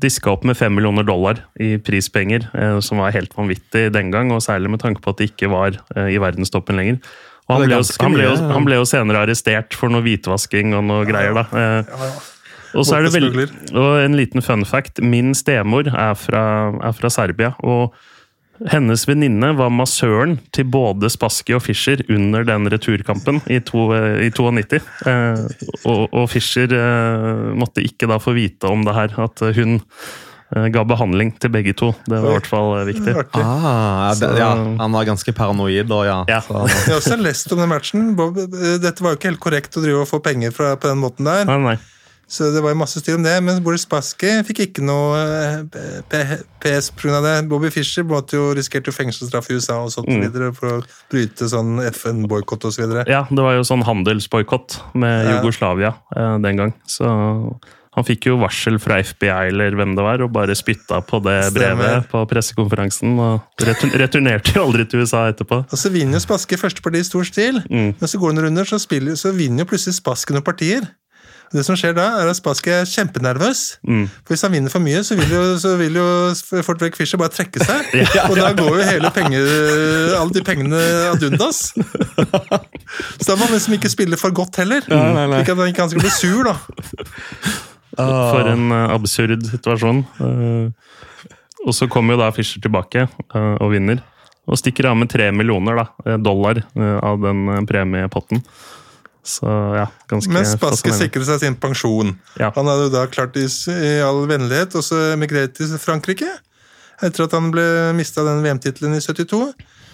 diska 0.01 0.33
opp 0.33 0.43
med 0.45 0.57
fem 0.57 0.73
millioner 0.73 1.05
dollar 1.05 1.43
i 1.61 1.75
prispenger, 1.81 2.49
eh, 2.57 2.77
som 2.85 3.01
var 3.03 3.13
helt 3.13 3.37
vanvittig 3.37 3.91
den 3.93 4.09
gang, 4.13 4.33
og 4.33 4.41
særlig 4.45 4.73
med 4.73 4.81
tanke 4.81 5.05
på 5.05 5.13
at 5.13 5.21
det 5.21 5.29
ikke 5.33 5.53
var 5.53 5.77
i 6.09 6.17
verdenstoppen 6.21 6.81
lenger. 6.81 7.01
Han 7.49 7.65
ble, 7.65 7.79
jo, 7.79 7.85
han, 7.99 8.13
ble 8.13 8.27
jo, 8.27 8.35
han 8.53 8.67
ble 8.67 8.77
jo 8.77 8.89
senere 8.89 9.23
arrestert 9.25 9.73
for 9.77 9.89
noe 9.89 10.05
hvitvasking 10.05 10.75
og 10.77 10.85
noe 10.85 11.07
greier. 11.09 11.33
da. 11.33 11.47
Eh, 11.49 11.89
Ja, 11.89 12.11
ja. 12.11 12.77
og 12.77 12.85
så 12.85 12.99
er 12.99 13.07
det 13.07 13.15
vel, 13.15 13.31
og 13.73 13.89
en 14.03 14.17
liten 14.19 14.45
fun 14.45 14.65
fact. 14.69 15.01
Min 15.01 15.33
stemor 15.33 15.89
er 15.89 16.13
fra, 16.13 16.43
er 16.77 16.93
fra 16.93 17.09
Serbia. 17.09 17.55
og 17.65 17.95
hennes 18.67 19.05
venninne 19.07 19.53
var 19.55 19.71
massøren 19.71 20.35
til 20.55 20.67
både 20.67 21.07
Spassky 21.11 21.53
og 21.55 21.63
Fischer 21.63 22.01
under 22.11 22.43
den 22.47 22.67
returkampen 22.71 23.39
i, 23.47 23.61
to, 23.63 23.85
i 23.95 24.27
92. 24.35 24.81
Eh, 25.07 25.43
og, 25.87 26.01
og 26.11 26.25
Fischer 26.31 26.73
eh, 26.75 27.53
måtte 27.55 27.85
ikke 27.85 28.09
da 28.11 28.19
få 28.19 28.35
vite 28.35 28.67
om 28.67 28.83
det 28.87 28.97
her, 28.97 29.15
at 29.23 29.45
hun 29.55 29.77
eh, 29.79 30.27
ga 30.73 30.83
behandling 30.83 31.35
til 31.39 31.51
begge 31.53 31.73
to. 31.77 31.91
Det 32.09 32.17
var 32.17 32.31
i 32.31 32.35
hvert 32.39 32.47
fall 32.49 32.71
eh, 32.79 32.85
viktig. 32.89 33.13
Ah, 33.37 34.09
ja, 34.09 34.13
det, 34.15 34.17
Så- 34.23 34.37
ja, 34.39 34.49
han 34.79 34.91
var 34.97 35.05
ganske 35.05 35.33
paranoid, 35.37 35.87
da, 35.87 35.99
ja. 36.07 36.17
Ja. 36.27 36.41
Så, 36.41 36.63
Jeg 36.87 36.93
har 36.95 36.97
også 37.01 37.19
lest 37.21 37.51
om 37.53 37.59
den 37.61 37.69
matchen. 37.69 38.15
Bob, 38.17 38.37
eh, 38.37 38.77
dette 38.81 39.01
var 39.05 39.13
jo 39.13 39.19
ikke 39.21 39.29
helt 39.33 39.39
korrekt 39.43 39.77
å 39.77 39.83
drive 39.85 40.01
og 40.01 40.09
få 40.09 40.19
penger 40.25 40.51
fra, 40.55 40.75
på 40.75 40.89
den 40.89 40.97
måten 41.03 41.25
der. 41.29 41.45
Nei, 41.45 41.57
nei. 41.73 41.77
Så 42.29 42.51
det 42.53 42.61
var 42.61 42.75
masse 42.77 42.99
styr 43.01 43.15
om 43.17 43.23
det. 43.25 43.31
Men 43.41 43.57
Boris 43.65 43.87
Baski 43.89 44.29
fikk 44.45 44.59
ikke 44.67 44.83
noe 44.85 45.17
eh, 45.73 46.43
PS 46.61 46.91
pga. 46.93 47.21
det. 47.25 47.31
Bobby 47.49 47.71
Fischer 47.73 48.03
måtte 48.05 48.37
jo 48.37 48.51
risikerte 48.53 48.91
jo 48.91 48.93
fengselsstraff 48.93 49.49
i 49.49 49.55
USA 49.57 49.79
og 49.81 49.89
sånt 49.89 50.05
Mm. 50.13 50.21
videre 50.27 50.51
for 50.53 50.75
å 50.77 50.83
bryte 51.09 51.49
sånn 51.49 51.79
FN-boikott 51.89 52.65
osv. 52.69 52.77
Så 52.77 52.85
videre. 52.85 53.05
Ja, 53.09 53.23
det 53.29 53.41
var 53.41 53.53
jo 53.57 53.65
sånn 53.65 53.81
handelsboikott 53.83 54.77
med 54.93 55.25
Ja. 55.25 55.39
Jugoslavia 55.41 55.95
eh, 56.15 56.37
den 56.45 56.55
gang. 56.61 56.73
Så 56.85 57.57
han 57.99 58.07
fikk 58.07 58.29
jo 58.31 58.37
varsel 58.41 58.79
fra 58.81 58.97
FBI 59.03 59.49
eller 59.51 59.75
hvem 59.79 59.95
det 59.97 60.05
var, 60.05 60.23
og 60.25 60.31
bare 60.35 60.55
spytta 60.57 61.01
på 61.05 61.19
det 61.25 61.37
Stemmer. 61.51 61.75
brevet 61.77 62.09
på 62.11 62.23
pressekonferansen. 62.31 63.17
Og 63.19 63.65
retur 63.67 63.93
returnerte 63.99 64.55
jo 64.55 64.63
aldri 64.67 64.87
til 64.89 65.03
USA 65.05 65.27
etterpå. 65.33 65.61
Og 65.69 65.77
så 65.79 65.91
vinner 65.93 66.17
jo 66.19 66.25
Spaske 66.25 66.57
første 66.59 66.81
parti 66.85 67.03
i 67.03 67.07
stor 67.07 67.27
stil, 67.27 67.61
Mm. 67.69 67.93
men 67.99 68.07
så 68.07 68.17
går 68.21 68.33
han 68.33 68.45
runder, 68.47 68.65
så, 68.65 68.79
spiller, 68.79 69.13
så 69.19 69.35
vinner 69.35 69.63
jo 69.65 69.69
plutselig 69.75 69.99
Spaske 70.01 70.33
noen 70.33 70.43
partier. 70.47 70.87
Og 71.49 71.55
Det 71.57 71.63
som 71.65 71.73
skjer 71.73 71.95
da, 71.97 72.03
er 72.21 72.27
at 72.29 72.37
Spaske 72.37 72.69
er 72.69 72.85
kjempenervøs. 72.85 73.79
Mm. 73.89 74.03
For 74.21 74.35
Hvis 74.35 74.43
han 74.45 74.51
vinner 74.53 74.69
for 74.69 74.83
mye, 74.85 74.99
så 75.01 75.15
vil 75.17 75.31
jo, 75.33 75.39
så 75.57 75.71
vil 75.79 75.95
jo 75.97 76.61
fort 76.61 76.77
vekk 76.83 76.95
Fischer 76.99 77.17
bare 77.17 77.33
trekke 77.33 77.57
seg. 77.65 77.89
Og 78.29 78.35
da 78.37 78.51
går 78.53 78.69
jo 78.77 78.85
hele 78.85 79.09
penger, 79.15 79.49
alle 80.19 80.29
de 80.37 80.43
pengene 80.45 80.77
ad 81.09 81.25
undas. 81.25 81.71
Så 83.19 83.25
da 83.31 83.35
må 83.37 83.45
man 83.49 83.55
liksom 83.57 83.73
ikke 83.79 83.89
spille 83.89 84.17
for 84.17 84.29
godt 84.33 84.61
heller. 84.61 84.85
nei, 84.89 85.25
nei. 85.25 85.41
Ikke 85.41 85.53
at 85.57 85.63
han 85.63 85.73
ikke 85.73 85.81
han 85.87 85.89
skal 85.89 86.05
bli 86.05 86.13
sur, 86.13 86.43
da. 86.51 86.55
For 87.99 88.49
en 88.49 88.71
eh, 88.75 88.95
absurd 88.95 89.45
situasjon. 89.49 90.01
Eh, 90.23 91.35
og 91.65 91.75
så 91.75 91.89
kommer 91.91 92.15
jo 92.15 92.21
da 92.23 92.31
Fischer 92.35 92.63
tilbake 92.63 93.05
eh, 93.05 93.55
og 93.59 93.73
vinner. 93.73 94.01
Og 94.49 94.57
stikker 94.57 94.89
av 94.89 94.97
med 94.97 95.11
tre 95.11 95.27
millioner 95.35 95.77
da, 95.77 96.15
dollar 96.17 96.63
av 97.05 97.19
den 97.21 97.67
premiepotten. 97.69 98.39
Så 99.21 99.45
ja, 99.77 99.83
ganske 100.09 100.33
Mens 100.33 100.55
Baske 100.57 100.89
sikret 100.95 101.27
seg 101.27 101.43
sin 101.43 101.57
pensjon. 101.61 102.15
Ja. 102.39 102.49
Han 102.55 102.65
hadde 102.71 102.87
jo 102.87 102.93
da 102.95 103.03
klart 103.11 103.37
i, 103.37 103.45
i 103.45 103.91
all 104.01 104.23
vennlighet 104.25 104.73
også 104.79 105.11
emigrert 105.11 105.53
til 105.59 105.75
Frankrike. 105.77 106.31
Etter 107.05 107.27
at 107.27 107.35
han 107.37 107.51
ble 107.53 107.67
mista 107.99 108.25
den 108.25 108.41
VM-tittelen 108.41 108.97
i 108.97 109.03
72. 109.05 109.43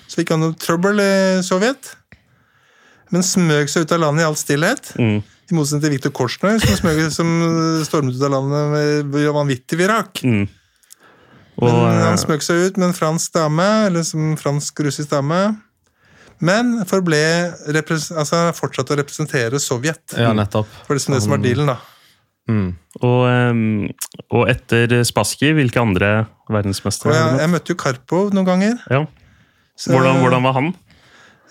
Så 0.08 0.22
fikk 0.22 0.32
han 0.32 0.46
noe 0.46 0.56
trøbbel 0.56 1.04
i 1.04 1.14
Sovjet. 1.44 1.92
Men 3.12 3.26
smøg 3.26 3.70
seg 3.70 3.86
ut 3.86 3.98
av 3.98 4.06
landet 4.06 4.24
i 4.24 4.30
all 4.30 4.40
stillhet. 4.40 4.94
Mm. 4.96 5.20
I 5.46 5.54
motsetning 5.54 5.84
til 5.84 5.94
Viktor 5.94 6.14
Korsnøy, 6.16 6.56
som, 6.62 6.78
smøg, 6.80 7.02
som 7.14 7.32
stormet 7.86 8.18
ut 8.18 8.24
av 8.26 8.34
landet 8.34 9.10
med 9.12 9.28
vanvittig 9.36 9.78
virak. 9.78 10.24
Mm. 10.26 10.48
Og, 11.62 11.70
Men 11.70 11.92
eh, 11.92 12.06
han 12.10 12.18
smøg 12.20 12.44
seg 12.44 12.64
ut 12.66 12.80
med 12.82 12.90
en 12.90 12.98
fransk 12.98 13.36
dame, 13.38 13.68
eller 13.88 14.06
som 14.08 14.34
fransk-russisk 14.40 15.14
dame. 15.14 15.42
Men 16.44 16.82
forble 16.90 17.20
altså, 17.72 18.42
fortsatte 18.58 18.96
å 18.96 18.98
representere 19.00 19.62
Sovjet. 19.64 20.18
ja, 20.20 20.34
nettopp. 20.36 20.72
For 20.88 20.98
det 20.98 21.06
som 21.06 21.16
det 21.16 21.22
som 21.24 21.36
var 21.38 21.44
dealen, 21.46 21.72
da. 21.72 21.78
Mm. 22.52 22.74
Og, 23.02 23.94
og 24.36 24.50
etter 24.52 25.00
Spassky, 25.08 25.54
hvilke 25.58 25.82
andre 25.82 26.10
verdensmestere? 26.52 27.16
Jeg, 27.16 27.38
jeg 27.42 27.54
møtte 27.54 27.74
jo 27.74 27.80
Karpov 27.80 28.36
noen 28.36 28.50
ganger. 28.50 28.82
Ja. 28.92 29.06
Så, 29.76 29.92
Hvordan, 29.92 30.22
hvordan 30.24 30.46
var 30.46 30.56
han? 30.56 30.70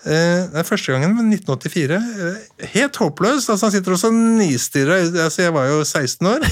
Eh, 0.05 0.43
er 0.59 0.67
første 0.67 0.93
gangen 0.93 1.15
var 1.17 1.25
1984. 1.25 1.97
Eh, 1.97 2.67
helt 2.75 2.99
håpløst. 3.01 3.49
Altså, 3.49 3.65
han 3.65 3.73
sitter 3.73 3.95
også 3.95 4.11
nistirra. 4.13 4.99
Altså, 5.25 5.41
jeg 5.47 5.53
var 5.55 5.65
jo 5.71 5.79
16 5.83 6.29
år. 6.29 6.45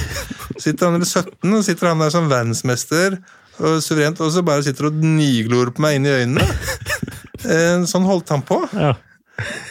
Sitter 0.57 0.89
han 0.89 0.98
eller 0.98 1.05
17, 1.10 1.53
og 1.53 1.63
sitter 1.67 1.91
han 1.91 2.01
der 2.01 2.13
som 2.13 2.29
verdensmester 2.31 3.19
og 3.62 3.77
suverent, 3.86 4.17
og 4.25 4.31
så 4.33 4.41
bare 4.41 4.63
sitter 4.65 4.88
og 4.89 4.95
niglor 5.05 5.69
på 5.75 5.83
meg 5.86 6.00
inn 6.00 6.07
i 6.10 6.13
øynene. 6.24 6.45
Eh, 7.45 7.83
Sånn 7.89 8.07
holdt 8.10 8.31
han 8.33 8.41
på. 8.48 8.57
Ja. 8.74 8.95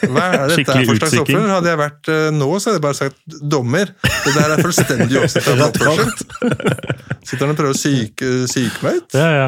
Hva 0.03 0.23
er 0.27 0.49
dette 0.51 0.73
for 0.85 0.97
slags 0.99 1.17
oppførsel? 1.21 1.49
Hadde 1.51 1.69
jeg 1.71 1.79
vært 1.79 2.09
nå, 2.35 2.47
så 2.59 2.69
hadde 2.69 2.77
jeg 2.79 2.83
bare 2.83 2.97
sagt 2.99 3.37
dommer. 3.51 3.91
Det 4.03 4.33
der 4.35 4.55
er 4.57 4.63
fullstendig 4.63 5.19
uakseptabel 5.21 5.63
oppførsel. 5.69 6.09
Sitter 7.23 7.45
han 7.45 7.53
og 7.53 7.59
prøver 7.59 7.71
å 7.75 7.79
syke, 7.79 8.31
syke 8.51 8.83
meg 8.83 8.99
ut? 8.99 9.15
Ja, 9.19 9.29
ja. 9.39 9.47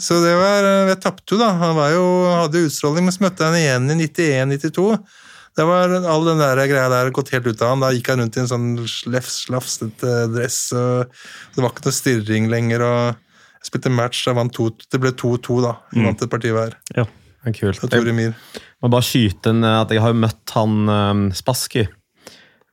Så 0.00 0.20
det 0.24 0.32
var 0.40 0.64
eh, 0.64 0.90
Jeg 0.92 1.00
tapte 1.04 1.34
jo, 1.34 1.40
da. 1.40 1.50
Han 1.60 1.74
var 1.76 1.90
jo, 1.92 2.04
hadde 2.32 2.62
utstråling, 2.66 3.04
men 3.06 3.14
så 3.14 3.26
møtte 3.26 3.44
jeg 3.44 3.52
han 3.52 3.60
igjen 3.60 3.92
i 3.92 4.06
91-92. 4.06 4.86
Da 5.58 5.66
var 5.66 5.92
all 5.98 6.24
den 6.28 6.40
der 6.40 6.60
greia 6.70 6.88
der 6.88 7.10
gått 7.12 7.32
helt 7.34 7.48
ut 7.50 7.60
av 7.62 7.74
han. 7.74 7.82
Da 7.84 7.90
gikk 7.92 8.08
han 8.12 8.22
rundt 8.22 8.38
i 8.38 8.42
en 8.44 8.48
sånn 8.50 8.68
slefs, 8.88 9.42
slafsete 9.48 10.12
dress, 10.32 10.60
og 10.78 11.10
det 11.56 11.64
var 11.64 11.74
ikke 11.74 11.88
noe 11.88 11.96
stirring 11.96 12.46
lenger. 12.52 12.84
og 12.86 13.00
Jeg 13.60 13.68
spilte 13.68 13.92
match, 13.92 14.22
jeg 14.28 14.38
vant 14.38 14.54
to, 14.56 14.70
det 14.92 15.00
ble 15.02 15.12
2-2, 15.12 15.58
da. 15.66 15.74
Jeg 15.92 16.06
vant 16.06 16.22
et 16.24 16.32
parti 16.36 16.54
hver. 16.54 16.78
ja. 16.96 17.08
Kult. 17.56 17.78
Jeg 18.60 18.84
må 18.84 18.88
bare 18.92 19.04
skyte 19.06 19.48
inn 19.54 19.64
eh, 19.64 19.78
at 19.80 19.92
jeg 19.94 20.02
har 20.04 20.12
møtt 20.12 20.52
han 20.52 20.74
um, 20.92 21.22
Spassky. 21.32 21.86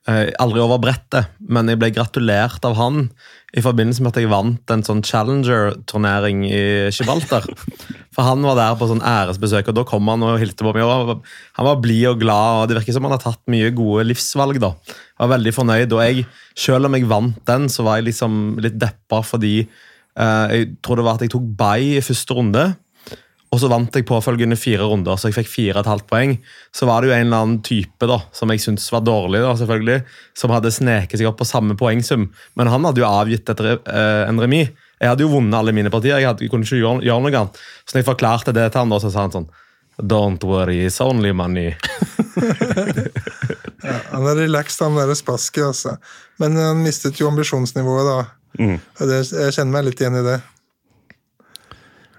Eh, 0.08 0.30
aldri 0.40 0.62
over 0.64 0.80
brettet, 0.80 1.34
men 1.52 1.68
jeg 1.68 1.82
ble 1.82 1.90
gratulert 1.92 2.64
av 2.64 2.78
han 2.80 3.10
i 3.58 3.64
forbindelse 3.64 4.00
med 4.04 4.14
at 4.14 4.20
jeg 4.22 4.30
vant 4.32 4.72
en 4.72 4.84
sånn 4.88 5.02
Challenger-turnering 5.04 6.46
i 6.48 6.62
Gibraltar. 6.96 7.44
For 8.16 8.24
han 8.24 8.46
var 8.48 8.56
der 8.56 8.78
på 8.80 8.88
sånn 8.88 9.04
æresbesøk, 9.04 9.68
og 9.68 9.76
da 9.76 9.84
kom 9.88 10.08
han 10.08 10.24
og 10.24 10.40
hilste 10.40 10.64
på 10.64 10.72
meg. 10.78 11.20
Han 11.60 11.68
var 11.68 11.84
blid 11.84 12.06
og 12.14 12.22
glad, 12.24 12.62
og 12.62 12.72
det 12.72 12.78
virker 12.80 12.96
som 12.96 13.08
han 13.08 13.18
har 13.18 13.24
tatt 13.26 13.44
mye 13.52 13.74
gode 13.76 14.08
livsvalg. 14.08 14.62
da. 14.64 14.72
Jeg 14.88 15.20
var 15.26 15.34
veldig 15.36 15.56
fornøyd, 15.60 15.98
og 15.98 16.04
jeg, 16.06 16.26
selv 16.56 16.88
om 16.88 16.96
jeg 16.96 17.12
vant 17.12 17.44
den, 17.52 17.68
så 17.68 17.84
var 17.84 18.00
jeg 18.00 18.08
liksom 18.14 18.42
litt 18.64 18.80
deppa 18.80 19.20
fordi 19.28 19.56
eh, 19.66 20.46
jeg 20.56 20.70
tror 20.80 21.02
det 21.02 21.08
var 21.10 21.20
at 21.20 21.28
jeg 21.28 21.36
tok 21.36 21.52
bay 21.60 21.98
i 21.98 22.06
første 22.06 22.40
runde. 22.40 22.70
Og 23.48 23.62
så 23.62 23.70
vant 23.72 23.96
jeg 23.96 24.04
påfølgende 24.08 24.58
fire 24.60 24.84
runder, 24.90 25.16
så 25.16 25.30
jeg 25.30 25.38
fikk 25.38 25.48
fire 25.48 25.78
og 25.78 25.86
et 25.86 25.92
halvt 25.92 26.08
poeng. 26.10 26.34
Så 26.76 26.88
var 26.90 27.02
det 27.02 27.10
jo 27.10 27.16
en 27.16 27.30
eller 27.30 27.46
annen 27.46 27.62
type 27.64 28.10
da, 28.10 28.18
som 28.36 28.52
jeg 28.52 28.60
syntes 28.64 28.90
var 28.92 29.06
dårlig, 29.08 29.40
da, 29.46 29.54
selvfølgelig, 29.60 30.02
som 30.36 30.52
hadde 30.52 30.74
sneket 30.76 31.22
seg 31.22 31.30
opp 31.30 31.40
på 31.40 31.48
samme 31.48 31.78
poengsum. 31.80 32.28
Men 32.60 32.72
han 32.74 32.88
hadde 32.90 33.04
jo 33.04 33.08
avgitt 33.08 33.48
et, 33.54 33.64
eh, 33.64 34.24
en 34.28 34.42
remis. 34.44 34.74
Jeg 35.00 35.14
hadde 35.14 35.24
jo 35.24 35.32
vunnet 35.32 35.56
alle 35.56 35.72
mine 35.72 35.94
partier. 35.94 36.18
Jeg, 36.20 36.28
hadde, 36.28 36.44
jeg 36.44 36.52
kunne 36.52 36.68
ikke 36.68 36.82
gjøre, 36.82 37.06
gjøre 37.08 37.24
noe 37.24 37.40
annet. 37.40 37.64
Så 37.86 37.96
når 37.96 38.02
jeg 38.02 38.10
forklarte 38.10 38.56
det 38.58 38.68
til 38.72 38.84
han, 38.84 38.92
da, 38.92 39.00
så 39.00 39.14
sa 39.14 39.24
han 39.28 39.36
sånn 39.38 39.50
Don't 39.98 40.44
worry, 40.46 40.84
it's 40.86 41.00
only 41.02 41.32
money. 41.34 41.72
Han 44.12 44.26
er 44.28 44.36
relaxed, 44.36 44.82
han 44.84 44.98
der 44.98 45.14
Spassky, 45.18 45.62
altså. 45.64 45.96
Men 46.42 46.58
han 46.58 46.84
mistet 46.84 47.20
jo 47.22 47.30
ambisjonsnivået, 47.32 48.06
da. 48.06 48.62
Mm. 48.62 48.78
Og 48.78 49.10
det, 49.10 49.20
jeg 49.32 49.56
kjenner 49.56 49.74
meg 49.74 49.88
litt 49.88 50.02
igjen 50.02 50.20
i 50.20 50.24
det. 50.26 50.38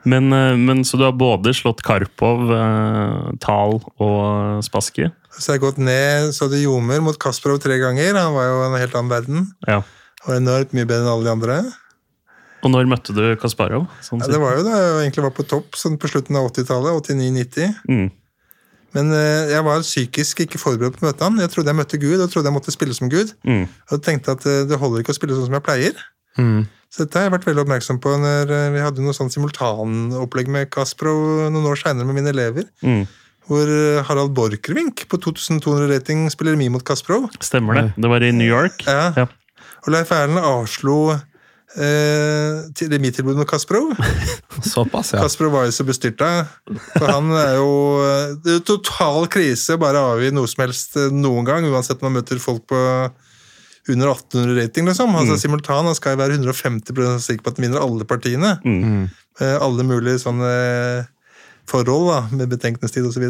Men, 0.05 0.33
eh, 0.33 0.57
men 0.57 0.85
så 0.87 0.99
du 0.99 1.05
har 1.07 1.17
både 1.19 1.55
slått 1.57 1.83
Karpov, 1.87 2.51
eh, 2.55 3.33
Tal 3.43 3.81
og 3.99 4.63
Spassky? 4.67 5.11
Så 5.39 5.53
jeg 5.53 5.61
har 5.61 5.67
gått 5.69 5.79
ned 5.79 6.33
så 6.35 6.49
det 6.51 6.63
ljomer 6.65 7.03
mot 7.05 7.19
Kasparov 7.19 7.61
tre 7.63 7.79
ganger. 7.79 8.17
Han 8.19 8.35
var 8.35 8.49
jo 8.49 8.63
en 8.67 8.79
helt 8.81 8.97
annen 8.99 9.13
verden. 9.13 9.51
Ja. 9.69 9.83
Og 10.27 10.35
enormt 10.35 10.75
mye 10.75 10.89
bedre 10.89 11.07
enn 11.07 11.13
alle 11.13 11.29
de 11.29 11.35
andre. 11.35 11.59
Og 12.67 12.73
når 12.75 12.89
møtte 12.91 13.15
du 13.15 13.23
Kasparov? 13.39 13.87
Sånn 14.03 14.23
Ja, 14.25 14.31
det 14.33 14.41
var 14.43 14.57
jo 14.59 14.65
da 14.67 14.79
jeg 14.79 14.95
egentlig 15.07 15.27
var 15.29 15.35
på 15.37 15.47
topp 15.47 15.79
sånn 15.79 15.99
på 16.01 16.11
slutten 16.11 16.39
av 16.39 16.51
80-tallet. 16.51 17.05
89-90. 17.07 17.77
mm. 17.87 18.09
Men 18.97 19.13
eh, 19.13 19.51
jeg 19.53 19.65
var 19.67 19.85
psykisk 19.85 20.41
ikke 20.47 20.59
forberedt 20.61 20.97
på 20.97 21.05
å 21.05 21.11
møte 21.11 21.27
han. 21.27 21.37
Jeg 21.43 21.53
trodde 21.53 21.69
jeg 21.69 21.77
møtte 21.77 22.01
Gud, 22.01 22.17
og 22.25 22.31
trodde 22.33 22.49
jeg 22.49 22.57
måtte 22.57 22.73
spille 22.73 22.97
som 22.97 23.11
Gud. 23.13 23.35
Mm. 23.45 23.67
Og 23.93 24.03
tenkte 24.03 24.33
at 24.33 24.47
eh, 24.49 24.63
det 24.69 24.79
holder 24.81 25.05
ikke 25.05 25.13
å 25.13 25.19
spille 25.19 25.37
sånn 25.37 25.51
som 25.51 25.59
jeg 25.59 25.67
pleier. 25.67 26.01
Mm. 26.41 26.63
Så 26.89 27.05
dette 27.05 27.21
har 27.21 27.29
jeg 27.29 27.35
vært 27.37 27.47
veldig 27.51 27.65
oppmerksom 27.67 28.01
på 28.01 28.15
når 28.23 28.53
eh, 28.55 28.69
vi 28.75 28.83
hadde 28.83 29.05
noe 29.05 29.17
sånn 29.17 29.33
simultanopplegg 29.33 30.49
med 30.53 30.71
Kaspro 30.73 31.15
noen 31.53 31.67
år 31.69 31.81
seinere 31.81 32.09
med 32.09 32.21
mine 32.21 32.33
elever. 32.33 32.69
Mm. 32.81 33.03
Hvor 33.49 33.73
eh, 33.73 34.03
Harald 34.09 34.33
Borchgrevink 34.37 35.05
på 35.09 35.21
2200 35.21 35.89
rating 35.93 36.27
spiller 36.33 36.57
remis 36.57 36.73
mot 36.73 36.85
Kaspro. 36.85 37.27
Stemmer 37.45 37.81
det. 37.81 37.87
Det 37.97 38.13
var 38.13 38.25
i 38.25 38.33
New 38.33 38.49
York. 38.49 38.87
Ja. 38.89 39.13
Ja. 39.17 39.29
Og 39.85 39.93
Leif 39.95 40.11
Erlend 40.13 40.41
avslo 40.43 40.99
eh, 41.13 42.89
Remitilbud 42.89 43.35
med 43.35 43.43
mot 43.43 43.51
Kasparov. 43.51 43.93
Såpass, 44.73 45.13
ja. 45.13 45.23
Kasprov 45.23 45.53
var 45.53 45.69
jo 45.69 45.75
så 45.77 45.87
bestyrta. 45.89 46.31
For 46.97 47.09
han 47.09 47.31
er 47.37 47.55
jo 47.59 47.71
eh, 48.05 48.35
Det 48.45 48.59
er 48.59 48.67
total 48.67 49.29
krise 49.33 49.77
å 49.77 49.83
bare 49.83 50.03
avgi 50.15 50.33
noe 50.35 50.51
som 50.51 50.65
helst 50.67 50.99
noen 51.13 51.47
gang, 51.49 51.69
uansett 51.69 52.01
om 52.03 52.09
man 52.09 52.21
møter 52.23 52.41
folk 52.43 52.67
på 52.71 52.83
under 53.95 54.11
1800 54.13 54.57
rating, 54.63 54.87
liksom. 54.91 55.15
Altså 55.19 55.37
Simultan 55.41 55.87
han 55.89 55.95
skal 55.99 56.15
jo 56.17 56.21
være 56.23 56.39
150% 56.39 57.23
sikker 57.25 57.45
på 57.47 57.53
at 57.53 57.59
han 57.61 57.67
vinner 57.69 57.85
alle 57.85 58.05
partiene. 58.09 58.55
Mm. 58.65 59.07
Eh, 59.41 59.57
alle 59.63 59.87
mulige 59.87 60.19
sånne 60.23 60.51
forhold, 61.69 62.09
da, 62.11 62.21
med 62.37 62.51
betenkningstid 62.53 63.07
osv. 63.09 63.29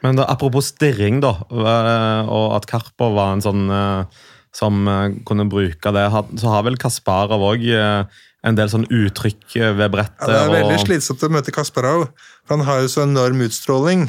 Men 0.00 0.16
da, 0.16 0.24
apropos 0.32 0.70
stirring, 0.72 1.20
da, 1.24 1.34
eh, 1.52 2.30
og 2.32 2.56
at 2.56 2.66
Karpov 2.70 3.14
var 3.18 3.34
en 3.36 3.44
sånn 3.44 3.66
eh, 3.68 4.20
som 4.56 4.80
eh, 4.88 5.18
kunne 5.28 5.44
bruke 5.50 5.92
det, 5.94 6.06
så 6.40 6.54
har 6.56 6.64
vel 6.66 6.78
Kasparov 6.80 7.44
òg 7.52 7.66
en 8.40 8.56
del 8.56 8.70
sånn 8.72 8.86
uttrykk 8.88 9.58
eh, 9.60 9.74
ved 9.76 9.92
brettet. 9.92 10.24
Ja, 10.24 10.32
det 10.32 10.40
er 10.46 10.54
veldig 10.62 10.78
og- 10.78 10.86
slitsomt 10.86 11.26
å 11.26 11.32
møte 11.36 11.52
Kasparov, 11.54 12.08
for 12.46 12.56
han 12.56 12.64
har 12.66 12.80
jo 12.80 12.88
så 12.88 13.04
enorm 13.04 13.44
utstråling. 13.44 14.08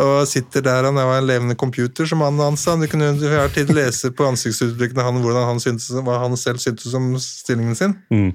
Og 0.00 0.24
sitter 0.24 0.64
der, 0.64 0.86
Han 0.88 0.96
jo 0.96 1.12
en 1.12 1.26
levende 1.26 1.54
computer, 1.54 2.06
som 2.06 2.22
han 2.24 2.40
ansa. 2.40 2.76
Du 2.80 2.86
kunne 2.88 3.12
hver 3.12 3.52
tid 3.52 3.68
lese 3.76 4.10
på 4.10 4.24
ansiktsuttrykkene 4.24 5.04
han, 5.04 5.20
hvordan 5.20 5.44
han 5.50 5.60
syntes, 5.60 5.90
hva 5.92 6.16
han 6.22 6.36
selv 6.36 6.62
syntes 6.64 6.94
om 6.96 7.12
stillingen 7.20 7.76
sin. 7.76 7.96
Mm. 8.08 8.32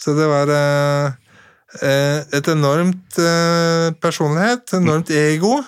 Så 0.00 0.16
det 0.18 0.26
var 0.26 0.50
eh, 0.50 1.12
eh, 1.86 2.24
et 2.34 2.48
enormt 2.50 3.20
eh, 3.22 3.92
personlighet, 4.02 4.74
enormt 4.80 5.12
ego. 5.14 5.60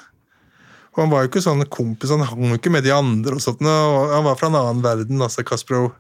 Og 0.93 1.05
han 1.05 1.13
var 1.13 1.23
jo 1.23 1.31
ikke 1.31 1.45
sånn 1.45 1.63
kompis, 1.73 2.11
han 2.11 2.27
hang 2.27 2.51
jo 2.51 2.59
ikke 2.59 2.73
med 2.75 2.83
de 2.85 2.91
andre. 2.93 3.37
og 3.37 3.45
sånt, 3.45 3.63
og 3.63 4.11
Han 4.13 4.27
var 4.27 4.37
fra 4.41 4.51
en 4.51 4.59
annen 4.59 4.83
verden, 4.85 5.23
altså 5.23 5.47
Kasparov. 5.47 5.93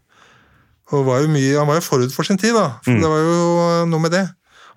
Og 0.92 1.06
var 1.06 1.22
jo 1.22 1.30
mye, 1.30 1.54
han 1.56 1.68
var 1.70 1.78
jo 1.78 1.86
forut 1.86 2.12
for 2.12 2.26
sin 2.26 2.40
tid, 2.40 2.58
da. 2.58 2.82
For 2.82 2.98
Det 2.98 3.08
var 3.08 3.22
jo 3.22 3.86
noe 3.88 4.02
med 4.02 4.12
det. 4.12 4.26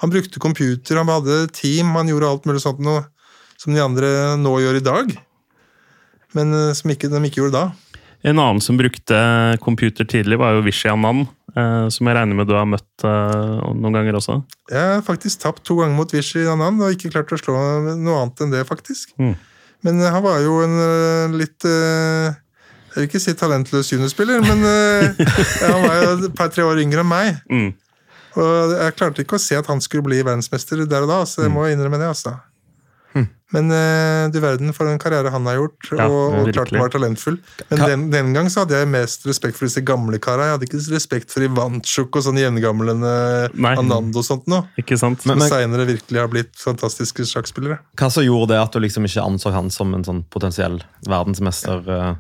Han 0.04 0.12
brukte 0.12 0.40
computer, 0.40 1.02
han 1.02 1.10
hadde 1.10 1.48
team, 1.56 1.96
han 1.98 2.08
gjorde 2.08 2.30
alt 2.30 2.46
mulig 2.46 2.62
sånt 2.62 2.84
noe 2.84 3.08
som 3.62 3.76
de 3.76 3.84
andre 3.84 4.10
nå 4.40 4.58
gjør 4.64 4.80
i 4.80 4.86
dag. 4.86 5.16
Men 6.36 6.54
eh, 6.54 6.74
som 6.78 6.92
ikke, 6.92 7.10
de 7.12 7.24
ikke 7.30 7.44
gjorde 7.44 7.58
da. 7.58 7.66
En 8.26 8.40
annen 8.42 8.62
som 8.64 8.78
brukte 8.78 9.18
computer 9.64 10.08
tidlig, 10.10 10.40
var 10.42 10.56
jo 10.58 10.64
Vishy 10.66 10.90
Anand. 10.92 11.28
Eh, 11.56 11.88
som 11.94 12.10
jeg 12.10 12.18
regner 12.18 12.36
med 12.36 12.50
du 12.50 12.56
har 12.58 12.68
møtt 12.68 13.06
eh, 13.08 13.60
noen 13.78 13.96
ganger 13.96 14.18
også. 14.20 14.40
Jeg 14.72 14.96
har 14.96 15.06
faktisk 15.06 15.44
tapt 15.44 15.64
to 15.68 15.80
ganger 15.80 15.96
mot 15.98 16.12
Vishy 16.12 16.44
Anand 16.52 16.84
og 16.84 16.96
ikke 16.96 17.14
klart 17.14 17.32
å 17.36 17.40
slå 17.40 17.56
noe 17.94 18.24
annet 18.24 18.44
enn 18.44 18.56
det, 18.56 18.66
faktisk. 18.68 19.14
Mm. 19.22 19.36
Men 19.86 20.02
han 20.02 20.24
var 20.26 20.40
jo 20.42 20.56
en 20.64 21.36
litt 21.38 21.62
Jeg 21.62 22.96
vil 22.96 23.06
ikke 23.06 23.20
si 23.22 23.36
talentløs 23.38 23.92
juniorspiller, 23.92 24.42
men 24.42 24.64
han 25.68 25.84
var 25.84 26.00
jo 26.00 26.08
et 26.16 26.26
par-tre 26.34 26.66
år 26.66 26.82
yngre 26.82 27.04
enn 27.04 27.12
meg. 27.12 27.38
Mm. 27.52 27.68
Og 28.42 28.74
jeg 28.74 28.96
klarte 28.98 29.22
ikke 29.22 29.38
å 29.38 29.44
se 29.44 29.60
at 29.60 29.70
han 29.70 29.84
skulle 29.84 30.08
bli 30.08 30.24
verdensmester 30.24 30.82
der 30.90 31.06
og 31.06 31.12
da, 31.12 31.20
så 31.30 31.46
jeg 31.46 31.54
må 31.54 31.68
innrømme 31.70 32.02
det. 32.02 32.10
altså. 32.16 32.34
Men 33.54 33.70
uh, 33.72 34.26
du 34.34 34.40
verden 34.44 34.74
for 34.76 34.90
en 34.90 34.98
karriere 35.00 35.30
han 35.32 35.46
har 35.48 35.56
gjort, 35.60 35.88
Ja, 35.96 36.08
og, 36.10 36.34
og 36.42 36.50
klart 36.52 36.72
han 36.74 36.82
var 36.82 36.90
talentfull. 36.92 37.38
Men 37.70 37.80
Ka- 37.80 37.88
den, 37.88 38.06
den 38.12 38.34
gang 38.36 38.50
så 38.52 38.64
hadde 38.66 38.76
jeg 38.82 38.90
mest 38.92 39.24
respekt 39.30 39.56
for 39.56 39.70
disse 39.70 39.84
gamle 39.86 40.20
kara. 40.20 40.50
Jeg 40.50 40.56
hadde 40.58 40.68
ikke 40.68 40.82
respekt 40.92 41.32
for 41.32 41.46
Ivanchuk 41.46 42.18
og 42.20 42.26
sånn 42.26 42.42
jevngamlende 42.42 43.14
Anando 43.54 43.80
Anand 43.86 44.20
og 44.20 44.26
sånt 44.28 44.50
noe. 44.52 44.66
Ikke 44.82 44.98
sant? 45.00 45.22
Som 45.24 45.32
Men- 45.32 45.44
men- 45.46 45.54
seinere 45.54 45.86
virkelig 45.88 46.20
har 46.20 46.28
blitt 46.34 46.56
fantastiske 46.60 47.24
sjakkspillere. 47.30 47.80
Hva 47.96 48.10
som 48.12 48.26
gjorde 48.26 48.50
det 48.56 48.60
at 48.66 48.74
du 48.76 48.80
liksom 48.84 49.06
ikke 49.08 49.24
anså 49.24 49.54
han 49.56 49.70
som 49.72 49.94
en 49.96 50.04
sånn 50.04 50.24
potensiell 50.34 50.82
verdensmester? 51.08 51.86
Ja. 51.88 52.16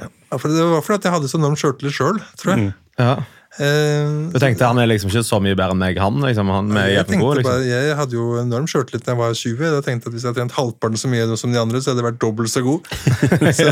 Ja, 0.00 0.38
for 0.40 0.48
Det 0.50 0.64
var 0.66 0.82
fordi 0.82 0.96
at 0.98 1.04
jeg 1.06 1.12
hadde 1.14 1.28
så 1.30 1.38
enormt 1.38 1.60
sjøltillit 1.62 1.94
sjøl, 1.94 2.18
tror 2.40 2.56
jeg. 2.56 2.72
Ja. 2.98 3.12
Eh, 3.62 4.30
Du 4.34 4.38
tenkte 4.42 4.66
han 4.66 4.80
er 4.82 4.88
liksom 4.90 5.12
ikke 5.12 5.22
så 5.26 5.38
mye 5.42 5.54
bedre 5.54 5.76
enn 5.76 5.82
meg, 5.82 5.98
han? 6.02 6.16
liksom, 6.24 6.48
han 6.50 6.72
med 6.74 6.88
jeg, 6.90 7.06
god, 7.20 7.38
liksom. 7.38 7.50
bare, 7.52 7.66
jeg 7.68 7.98
hadde 8.00 8.16
jo 8.16 8.24
enorm 8.40 8.66
sjøltillit 8.70 9.04
da 9.06 9.12
jeg 9.14 9.20
var 9.20 9.36
20. 9.38 9.62
Jeg 9.68 9.84
tenkte 9.86 10.10
at 10.10 10.16
Hvis 10.16 10.24
jeg 10.24 10.32
hadde 10.32 10.40
trent 10.42 10.56
halvparten 10.58 10.98
så 10.98 11.10
mye 11.12 11.38
som 11.38 11.54
de 11.54 11.60
andre, 11.62 11.82
så 11.82 11.92
hadde 11.92 12.02
jeg 12.02 12.08
vært 12.10 12.22
dobbelt 12.24 12.50
så 12.50 12.64
god. 12.66 12.90
Så, 13.60 13.70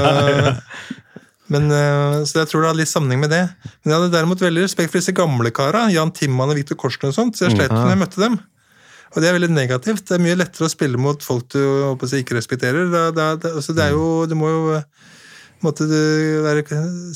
men, 1.53 1.67
eh, 1.75 2.23
så 2.25 2.39
jeg 2.45 2.49
tror 2.49 2.63
det 2.63 2.69
har 2.71 2.77
litt 2.79 2.89
sammenheng 2.89 3.21
med 3.27 3.33
det. 3.35 3.43
Men 3.83 3.91
jeg 3.93 3.99
hadde 3.99 4.13
derimot 4.15 4.41
veldig 4.41 4.63
respekt 4.65 4.93
for 4.93 5.03
disse 5.03 5.13
gamle 5.13 5.51
kara. 5.53 5.83
Jan 5.93 6.13
Timman 6.17 6.49
og 6.55 6.57
Viktor 6.57 6.79
Korsen 6.81 7.11
og 7.11 7.17
sånt, 7.17 7.37
så 7.37 7.49
jeg 7.49 7.59
sleit 7.59 7.75
når 7.75 7.91
jeg 7.93 8.01
møtte 8.01 8.23
dem. 8.23 8.39
Og 9.13 9.21
det 9.21 9.29
er 9.29 9.37
veldig 9.37 9.51
negativt. 9.53 10.07
Det 10.09 10.17
er 10.17 10.23
mye 10.25 10.39
lettere 10.41 10.65
å 10.65 10.73
spille 10.73 10.97
mot 11.01 11.21
folk 11.21 11.51
du 11.53 11.59
håper 11.61 12.09
jeg, 12.15 12.25
ikke 12.25 12.39
respekterer. 12.39 12.87
Det, 12.89 13.03
det, 13.19 13.27
det, 13.43 13.51
altså 13.59 13.75
det 13.77 13.85
er 13.85 13.99
jo, 13.99 14.07
du 14.31 14.33
må 14.39 14.49
jo 14.49 14.79
måtte 15.65 15.87
du 15.89 15.99
være, 16.45 16.65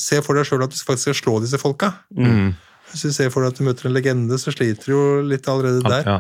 se 0.00 0.22
for 0.24 0.38
deg 0.38 0.48
sjøl 0.48 0.64
at 0.66 0.72
du 0.72 0.78
faktisk 0.78 1.10
skal 1.10 1.20
slå 1.20 1.36
disse 1.44 1.60
folka. 1.60 1.92
Mm. 2.16 2.54
Hvis 2.90 3.06
du 3.06 3.14
ser 3.14 3.30
for 3.34 3.42
deg 3.42 3.54
at 3.54 3.60
du 3.60 3.66
møter 3.66 3.88
en 3.88 3.96
legende, 3.96 4.38
så 4.40 4.54
sliter 4.54 4.88
du 4.88 4.94
jo 4.94 5.04
litt 5.26 5.48
allerede 5.50 5.82
der. 5.86 6.06
Ja. 6.06 6.18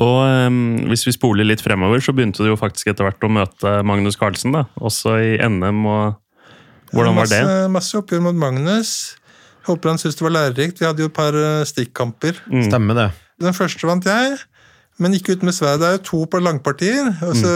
Og 0.00 0.48
um, 0.48 0.60
hvis 0.88 1.04
vi 1.06 1.12
spoler 1.12 1.46
litt 1.46 1.62
fremover, 1.62 2.00
så 2.00 2.14
begynte 2.16 2.42
du 2.42 2.50
jo 2.50 2.58
faktisk 2.58 2.88
etter 2.90 3.06
hvert 3.06 3.26
å 3.26 3.30
møte 3.32 3.74
Magnus 3.86 4.16
Carlsen, 4.20 4.54
da. 4.56 4.64
Også 4.80 5.18
i 5.20 5.34
NM 5.44 5.84
og 5.84 6.20
Hvordan 6.94 7.16
var 7.18 7.26
det? 7.26 7.42
Masse, 7.42 7.68
masse 7.74 7.98
oppgjør 7.98 8.22
mot 8.28 8.38
Magnus. 8.38 8.90
Håper 9.66 9.90
han 9.90 9.98
syntes 9.98 10.18
det 10.18 10.26
var 10.26 10.34
lærerikt. 10.36 10.80
Vi 10.80 10.86
hadde 10.86 11.02
jo 11.02 11.10
et 11.10 11.16
par 11.16 11.34
stikkamper. 11.66 12.36
stikkamper. 12.38 12.68
Stemmer 12.68 12.98
det. 13.00 13.08
Den 13.42 13.56
første 13.56 13.88
vant 13.88 14.06
jeg, 14.06 14.36
men 15.02 15.16
gikk 15.16 15.32
ut 15.34 15.46
med 15.46 15.56
sverd. 15.56 15.80
Det 15.82 15.88
er 15.88 15.96
jo 15.96 16.04
to 16.06 16.20
på 16.30 16.42
langpartier. 16.42 17.10
Og 17.26 17.34
så 17.40 17.54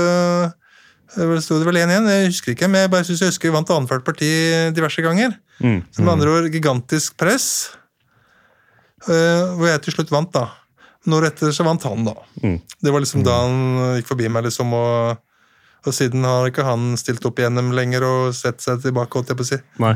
eh, 1.16 1.34
sto 1.44 1.58
det 1.60 1.68
vel 1.68 1.80
1-1, 1.80 2.08
jeg 2.12 2.30
husker 2.30 2.54
ikke, 2.54 2.68
men 2.70 2.84
jeg 2.84 2.92
bare 2.92 3.06
synes 3.06 3.22
jeg 3.22 3.32
husker 3.32 3.50
vi 3.50 3.56
vant 3.56 3.72
annethvert 3.74 4.06
parti 4.06 4.30
diverse 4.76 5.04
ganger. 5.04 5.36
Mm. 5.62 5.80
Så 5.92 6.04
med 6.04 6.14
andre 6.14 6.34
ord 6.36 6.50
gigantisk 6.52 7.16
press, 7.20 7.48
eh, 9.06 9.56
hvor 9.56 9.70
jeg 9.70 9.84
til 9.86 9.98
slutt 9.98 10.12
vant, 10.14 10.32
da. 10.34 10.48
Når 11.08 11.30
etter 11.30 11.54
så 11.54 11.64
vant 11.64 11.86
han, 11.88 12.04
da. 12.10 12.14
Mm. 12.42 12.60
Det 12.84 12.92
var 12.92 13.04
liksom 13.04 13.24
da 13.26 13.40
han 13.46 13.98
gikk 13.98 14.12
forbi 14.12 14.30
meg, 14.32 14.48
liksom, 14.50 14.72
og, 14.76 15.20
og 15.86 15.94
siden 15.94 16.26
har 16.28 16.50
ikke 16.50 16.66
han 16.66 16.92
stilt 17.00 17.24
opp 17.26 17.40
igjennom 17.40 17.72
lenger 17.76 18.06
og 18.06 18.32
sett 18.36 18.60
seg 18.64 18.82
tilbake, 18.84 19.14
holdt 19.14 19.32
jeg 19.32 19.40
på 19.40 19.46
å 19.46 19.52
si. 19.54 19.62
Nei. 19.82 19.94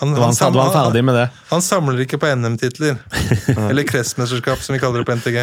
Han, 0.00 0.14
han, 0.16 0.32
han, 0.32 0.54
var 0.56 0.70
ferdig 0.72 1.02
med 1.04 1.12
det. 1.14 1.26
han 1.50 1.60
samler 1.60 1.98
ikke 2.06 2.16
på 2.22 2.28
NM-titler. 2.32 2.96
Eller 3.68 3.84
kretsmesterskap, 3.84 4.62
som 4.64 4.72
vi 4.72 4.80
kaller 4.80 5.02
det 5.02 5.08
på 5.10 5.16
NTG. 5.20 5.42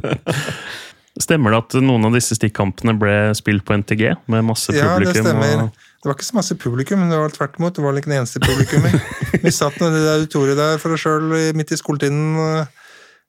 Stemmer 1.20 1.52
det 1.52 1.58
at 1.60 1.74
noen 1.84 2.06
av 2.08 2.14
disse 2.16 2.34
stikkampene 2.38 2.94
ble 2.98 3.14
spilt 3.36 3.64
på 3.68 3.76
NTG 3.76 4.04
med 4.32 4.44
masse 4.48 4.72
Ja, 4.72 4.94
det 4.98 5.12
stemmer. 5.14 5.66
og- 5.68 5.72
Det 6.00 6.08
var 6.08 6.14
ikke 6.16 6.24
så 6.30 6.34
masse 6.38 6.54
publikum, 6.56 6.98
men 6.98 7.10
det 7.10 7.18
var 7.20 7.28
tvert 7.28 7.58
imot. 7.60 7.74
Det 7.76 7.82
var 7.84 7.92
ikke 7.92 8.08
den 8.08 8.18
eneste 8.24 8.40
publikummet. 8.40 9.02
Vi 9.44 9.50
satt 9.52 9.76
i 9.76 9.90
det 9.92 10.14
auditoriet 10.16 10.56
der 10.56 10.78
for 10.80 10.94
oss 10.96 11.00
sjøl 11.04 11.52
midt 11.54 11.72
i 11.72 11.76
skoletiden. 11.76 12.66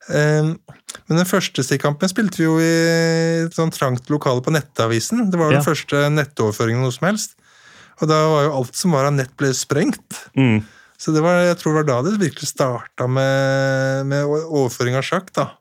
eh, 0.09 0.43
Men 1.07 1.17
den 1.19 1.25
første 1.27 1.63
stikkampen 1.63 2.07
spilte 2.09 2.37
vi 2.39 2.45
jo 2.47 2.55
i 2.59 3.45
et 3.45 3.53
sånn 3.53 3.71
trangt 3.75 4.07
lokale 4.09 4.41
på 4.41 4.51
Nettavisen. 4.55 5.29
Det 5.29 5.37
var 5.37 5.51
jo 5.51 5.57
Ja. 5.57 5.59
den 5.61 5.67
første 5.67 6.09
nettoverføringen 6.15 6.81
noe 6.81 6.91
som 6.95 7.07
helst. 7.11 7.35
Og 8.01 8.07
da 8.07 8.15
var 8.27 8.43
jo 8.47 8.53
alt 8.57 8.75
som 8.75 8.91
var 8.91 9.05
av 9.05 9.13
nett, 9.13 9.35
ble 9.37 9.51
sprengt. 9.53 10.29
Mm. 10.35 10.63
Så 10.97 11.13
det 11.13 11.21
var, 11.21 11.43
jeg 11.43 11.57
tror 11.59 11.73
det 11.75 11.85
var 11.85 12.01
da 12.03 12.09
det 12.09 12.19
virkelig 12.19 12.47
starta 12.49 13.07
med, 13.09 14.05
med 14.07 14.25
overføring 14.25 14.95
av 14.95 15.03
sjakk. 15.03 15.31
da. 15.33 15.51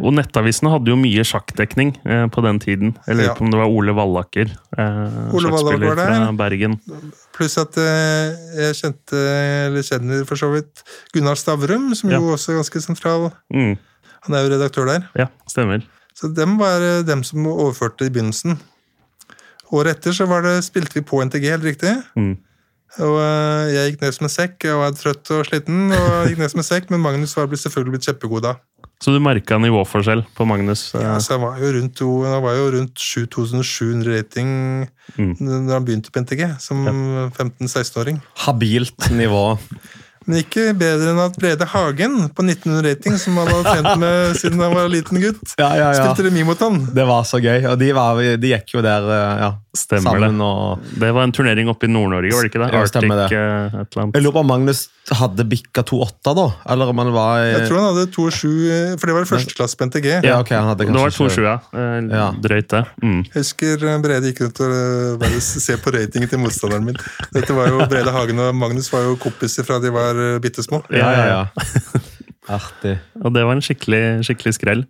Og 0.00 0.14
Nettavisene 0.16 0.70
hadde 0.72 0.88
jo 0.88 0.96
mye 0.96 1.24
sjakkdekning 1.26 1.90
eh, 2.08 2.24
på 2.32 2.40
den 2.46 2.58
tiden. 2.62 2.94
Jeg 3.06 3.18
lurer 3.18 3.34
på 3.36 3.44
om 3.44 3.50
det 3.52 3.58
var 3.60 3.68
Ole 3.72 3.92
Vallaker, 3.96 4.52
eh, 4.78 5.16
Ole 5.36 5.50
sjakkspiller 5.52 5.98
fra 5.98 6.30
Bergen. 6.38 6.78
Pluss 7.36 7.58
at 7.60 7.76
eh, 7.80 8.32
jeg 8.56 8.78
kjente, 8.80 9.20
eller 9.68 9.84
kjenner 9.84 10.24
for 10.28 10.40
så 10.40 10.48
vidt, 10.54 10.80
Gunnar 11.12 11.36
Stavrum, 11.36 11.90
som 11.98 12.10
Ja. 12.12 12.20
jo 12.22 12.32
også 12.36 12.54
er 12.54 12.62
ganske 12.62 12.80
sentral. 12.86 13.28
Mm. 13.52 13.74
Han 14.24 14.36
er 14.38 14.46
jo 14.46 14.54
redaktør 14.54 14.88
der. 14.88 15.08
Ja, 15.18 15.26
stemmer. 15.50 15.84
Så 16.16 16.32
dem 16.32 16.56
var 16.60 16.80
eh, 16.80 17.02
dem 17.04 17.24
som 17.26 17.44
overførte 17.52 18.06
i 18.08 18.12
begynnelsen. 18.14 18.56
Året 19.72 19.96
etter 19.98 20.12
så 20.16 20.26
var 20.28 20.42
det, 20.44 20.58
spilte 20.64 20.98
vi 20.98 21.04
på 21.04 21.20
NTG, 21.24 21.46
helt 21.52 21.64
riktig. 21.64 21.92
Mm. 22.16 22.34
Og 23.00 23.14
eh, 23.22 23.70
jeg 23.72 23.92
gikk 23.92 24.02
ned 24.04 24.12
som 24.16 24.26
en 24.28 24.32
sekk, 24.32 24.56
jeg 24.68 24.76
var 24.76 24.92
trøtt 24.96 25.30
og 25.32 25.46
sliten, 25.48 25.86
og 25.96 26.28
gikk 26.28 26.42
ned 26.42 26.52
som 26.52 26.60
en 26.60 26.66
sekk, 26.68 26.90
men 26.92 27.00
Magnus 27.00 27.32
var 27.38 27.48
selvfølgelig 27.48 27.94
blitt 27.96 28.08
kjempegod 28.08 28.44
da. 28.44 28.56
Så 29.02 29.10
du 29.10 29.18
merka 29.18 29.56
nivåforskjell 29.58 30.22
på 30.38 30.44
Magnus? 30.46 30.94
eh, 30.94 31.02
Ja, 31.02 31.16
så 31.20 31.34
han 31.34 31.42
var 31.42 31.56
jo 31.58 31.72
rundt, 31.74 32.00
rundt 32.76 32.98
7700 33.02 34.12
rating 34.18 34.52
Mm. 35.18 35.34
da 35.66 35.74
han 35.74 35.84
begynte 35.84 36.12
på 36.14 36.20
NTG, 36.22 36.46
som 36.62 36.86
15-16-åring. 37.34 38.20
Habilt 38.46 39.10
nivå. 39.10 39.58
Men 40.26 40.38
ikke 40.42 40.68
bedre 40.78 41.10
enn 41.12 41.20
at 41.24 41.36
Brede 41.40 41.66
Hagen 41.72 42.16
på 42.36 42.44
1900 42.46 42.82
rating, 42.88 43.18
som 43.18 43.36
han 43.40 43.50
hadde 43.50 43.72
trent 43.74 43.98
med 44.02 44.36
siden 44.40 44.60
han 44.62 44.74
var 44.76 44.88
liten 44.92 45.20
gutt, 45.22 45.42
Ja, 45.58 45.72
ja, 45.76 45.90
ja. 45.92 45.98
spilte 46.04 46.28
remis 46.28 46.46
mot 46.46 46.60
han. 46.62 46.80
Det 46.94 47.06
var 47.08 47.26
så 47.28 47.40
gøy. 47.42 47.66
Og 47.72 47.78
de, 47.80 47.90
var, 47.96 48.22
de 48.38 48.52
gikk 48.54 48.74
jo 48.76 48.84
der 48.84 49.08
eh, 49.10 49.42
ja, 49.46 49.50
Stemmer 49.76 50.18
sammen. 50.18 50.38
det. 50.38 50.46
og... 50.46 50.98
Det 51.00 51.12
var 51.16 51.24
en 51.26 51.32
turnering 51.32 51.68
oppe 51.72 51.88
i 51.88 51.92
Nord-Norge, 51.92 52.32
var 52.36 52.44
det 52.46 52.52
ikke 52.52 52.60
det? 52.62 52.70
Ja, 52.74 52.82
Arctic, 52.84 53.08
det. 53.08 53.28
eh, 53.38 53.80
et 53.82 53.94
eller 53.96 54.02
annet. 54.04 54.16
Jeg 54.18 54.26
lurer 54.26 54.36
på 54.38 54.42
om 54.44 54.50
Magnus 54.52 54.82
hadde 55.12 55.44
bikka 55.50 55.82
2,8 55.88 56.34
da? 56.38 56.44
Eller 56.70 56.92
om 56.92 57.00
han 57.02 57.08
var 57.14 57.40
i... 57.42 57.48
Jeg 57.56 57.66
tror 57.70 57.80
han 57.80 57.88
hadde 57.90 58.04
2,7, 58.14 58.98
for 59.00 59.10
det 59.10 59.14
var 59.16 59.26
førsteklasse 59.32 59.78
på 59.80 59.88
NTG. 59.88 60.08
Ja, 60.28 60.36
ok, 60.38 60.52
han 60.54 60.68
hadde 60.70 60.86
Det 60.86 60.94
var 60.94 61.10
kanskje 61.10 61.40
2-7, 61.42 61.46
ja. 61.48 61.56
Eh, 61.74 61.98
Ja. 62.12 62.26
Drøyt, 62.42 62.68
det. 62.70 62.82
Mm. 63.02 63.18
Jeg 63.26 63.34
husker 63.40 63.82
Brede 64.04 64.30
gikk 64.30 64.42
rundt 64.44 64.60
og 64.62 65.18
bare 65.22 65.40
se 65.42 65.76
på 65.80 65.92
ratingen 65.94 66.30
til 66.30 66.40
motstanderen 66.42 66.86
min. 66.86 66.98
Dette 67.34 67.56
var 67.56 67.70
jo 67.72 67.80
Brede 67.90 68.12
Hagen 68.14 68.38
og 68.44 68.54
Magnus 68.58 68.90
var 68.92 69.06
jo 69.08 69.16
kompiser 69.20 69.66
fra 69.66 69.80
de 69.82 69.90
var 69.94 70.11
eh, 70.18 70.38
bitte 70.42 70.62
små. 70.64 70.82
Ja, 70.90 71.10
ja, 71.12 71.24
ja. 71.30 71.44
Artig. 72.58 72.96
Og 73.22 73.30
det 73.34 73.44
var 73.46 73.54
en 73.54 73.62
skikkelig, 73.64 74.24
skikkelig 74.26 74.54
skrell. 74.58 74.82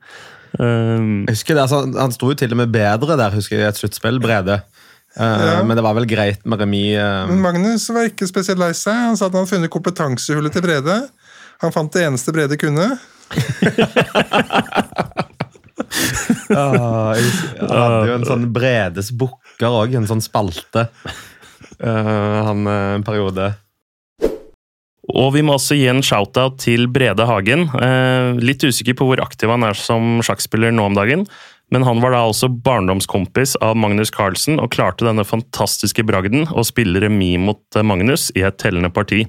Um, 0.59 1.25
Jeg 1.25 1.39
husker 1.39 1.57
det, 1.57 1.63
altså, 1.65 1.79
Han 1.97 2.13
sto 2.13 2.29
jo 2.29 2.37
til 2.37 2.53
og 2.53 2.59
med 2.61 2.73
bedre 2.75 3.17
der, 3.17 3.33
husker 3.33 3.57
jeg, 3.57 3.65
i 3.65 3.69
et 3.71 3.81
sluttspill, 3.81 4.21
Brede. 4.21 4.61
Uh, 5.17 5.23
Ja. 5.23 5.63
Men 5.63 5.77
det 5.77 5.85
var 5.85 5.95
vel 5.97 6.09
greit 6.09 6.47
med 6.49 6.61
remis. 6.61 6.97
Uh... 6.97 7.29
Men 7.29 7.41
Magnus 7.45 7.89
var 7.93 8.09
ikke 8.09 8.27
spesielt 8.29 8.61
lei 8.61 8.73
seg. 8.77 8.97
Han 8.97 9.17
sa 9.17 9.27
at 9.27 9.33
han 9.33 9.43
hadde 9.45 9.53
funnet 9.53 9.73
kompetansehullet 9.73 10.53
til 10.53 10.65
Brede. 10.65 10.97
Han 11.63 11.73
fant 11.75 11.93
det 11.93 12.07
eneste 12.07 12.33
Brede 12.33 12.57
kunne. 12.61 12.89
ah, 16.53 17.13
jeg 17.17 17.25
Han 17.61 17.77
hadde 17.77 18.09
jo 18.09 18.17
en 18.17 18.29
sånn 18.29 18.49
Bredes 18.53 19.13
bukker 19.17 19.69
òg, 19.69 19.95
en 19.97 20.09
sånn 20.09 20.25
spalte. 20.25 20.89
uh, 21.81 22.39
han 22.49 22.67
en 22.67 23.05
periode. 23.07 23.53
Og 25.11 25.33
vi 25.35 25.43
må 25.43 25.57
også 25.57 25.75
gi 25.75 25.88
en 25.91 26.03
shout-out 26.05 26.61
til 26.62 26.87
Brede 26.93 27.27
Hagen. 27.27 27.67
Eh, 27.75 28.38
litt 28.38 28.62
usikker 28.62 28.95
på 28.99 29.09
hvor 29.09 29.23
aktiv 29.25 29.51
han 29.51 29.67
er 29.67 29.75
som 29.75 30.21
sjakkspiller 30.23 30.71
nå 30.71 30.87
om 30.87 30.99
dagen, 30.99 31.27
men 31.75 31.87
han 31.88 32.03
var 32.05 32.15
da 32.15 32.23
også 32.29 32.53
barndomskompis 32.62 33.57
av 33.65 33.75
Magnus 33.81 34.12
Carlsen 34.15 34.61
og 34.62 34.71
klarte 34.77 35.09
denne 35.09 35.25
fantastiske 35.27 36.05
bragden 36.07 36.47
å 36.53 36.62
spille 36.69 37.03
remis 37.03 37.41
mot 37.43 37.62
eh, 37.75 37.87
Magnus 37.87 38.31
i 38.38 38.45
et 38.47 38.61
tellende 38.62 38.93
parti. 38.95 39.25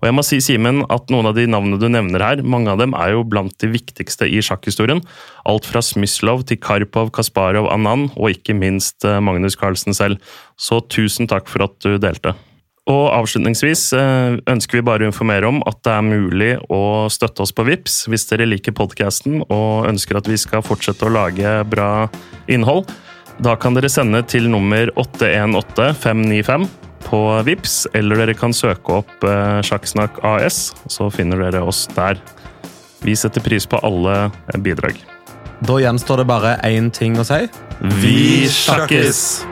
Og 0.00 0.08
jeg 0.08 0.14
må 0.16 0.24
si, 0.26 0.38
Simen, 0.42 0.80
at 0.90 1.12
noen 1.12 1.28
av 1.30 1.36
de 1.36 1.44
navnene 1.46 1.78
du 1.78 1.86
nevner 1.92 2.24
her, 2.24 2.40
mange 2.42 2.72
av 2.72 2.80
dem 2.80 2.96
er 2.98 3.12
jo 3.14 3.26
blant 3.28 3.54
de 3.62 3.68
viktigste 3.70 4.26
i 4.26 4.40
sjakkhistorien. 4.42 5.04
Alt 5.46 5.68
fra 5.68 5.84
Smyslov 5.84 6.46
til 6.48 6.58
Karpov, 6.62 7.12
Kasparov, 7.14 7.68
Anand 7.70 8.10
og 8.16 8.32
ikke 8.32 8.56
minst 8.58 9.04
eh, 9.04 9.20
Magnus 9.22 9.60
Carlsen 9.60 9.92
selv. 9.94 10.24
Så 10.56 10.80
tusen 10.88 11.30
takk 11.30 11.52
for 11.52 11.68
at 11.68 11.76
du 11.84 12.00
delte. 12.00 12.34
Og 12.90 13.04
avslutningsvis 13.14 13.92
eh, 13.94 14.40
ønsker 14.50 14.80
vi 14.80 14.86
bare 14.86 15.06
å 15.06 15.12
informere 15.12 15.46
om 15.46 15.60
at 15.70 15.78
det 15.86 15.92
er 15.94 16.06
mulig 16.06 16.52
å 16.72 17.06
støtte 17.12 17.44
oss 17.44 17.54
på 17.54 17.66
VIPS 17.68 18.08
hvis 18.10 18.26
dere 18.30 18.48
liker 18.48 18.74
podkasten 18.74 19.44
og 19.44 19.86
ønsker 19.86 20.18
at 20.18 20.30
vi 20.30 20.38
skal 20.40 20.64
fortsette 20.66 21.06
å 21.06 21.12
lage 21.14 21.60
bra 21.70 22.08
innhold. 22.50 22.90
Da 23.42 23.54
kan 23.56 23.78
dere 23.78 23.90
sende 23.90 24.24
til 24.26 24.50
nummer 24.50 24.90
818595 24.98 26.66
på 27.06 27.22
VIPS, 27.46 27.76
eller 27.98 28.18
dere 28.22 28.34
kan 28.38 28.54
søke 28.54 28.98
opp 29.02 29.26
eh, 29.26 29.62
Sjakksnakk 29.66 30.18
AS, 30.26 30.72
så 30.90 31.10
finner 31.14 31.46
dere 31.46 31.62
oss 31.62 31.84
der. 31.94 32.18
Vi 33.02 33.14
setter 33.18 33.42
pris 33.42 33.66
på 33.66 33.78
alle 33.86 34.24
eh, 34.26 34.58
bidrag. 34.58 34.98
Da 35.62 35.78
gjenstår 35.78 36.24
det 36.24 36.30
bare 36.30 36.56
én 36.66 36.90
ting 36.90 37.14
å 37.22 37.26
si. 37.26 37.44
Vi 38.02 38.50
sjakkes! 38.50 39.51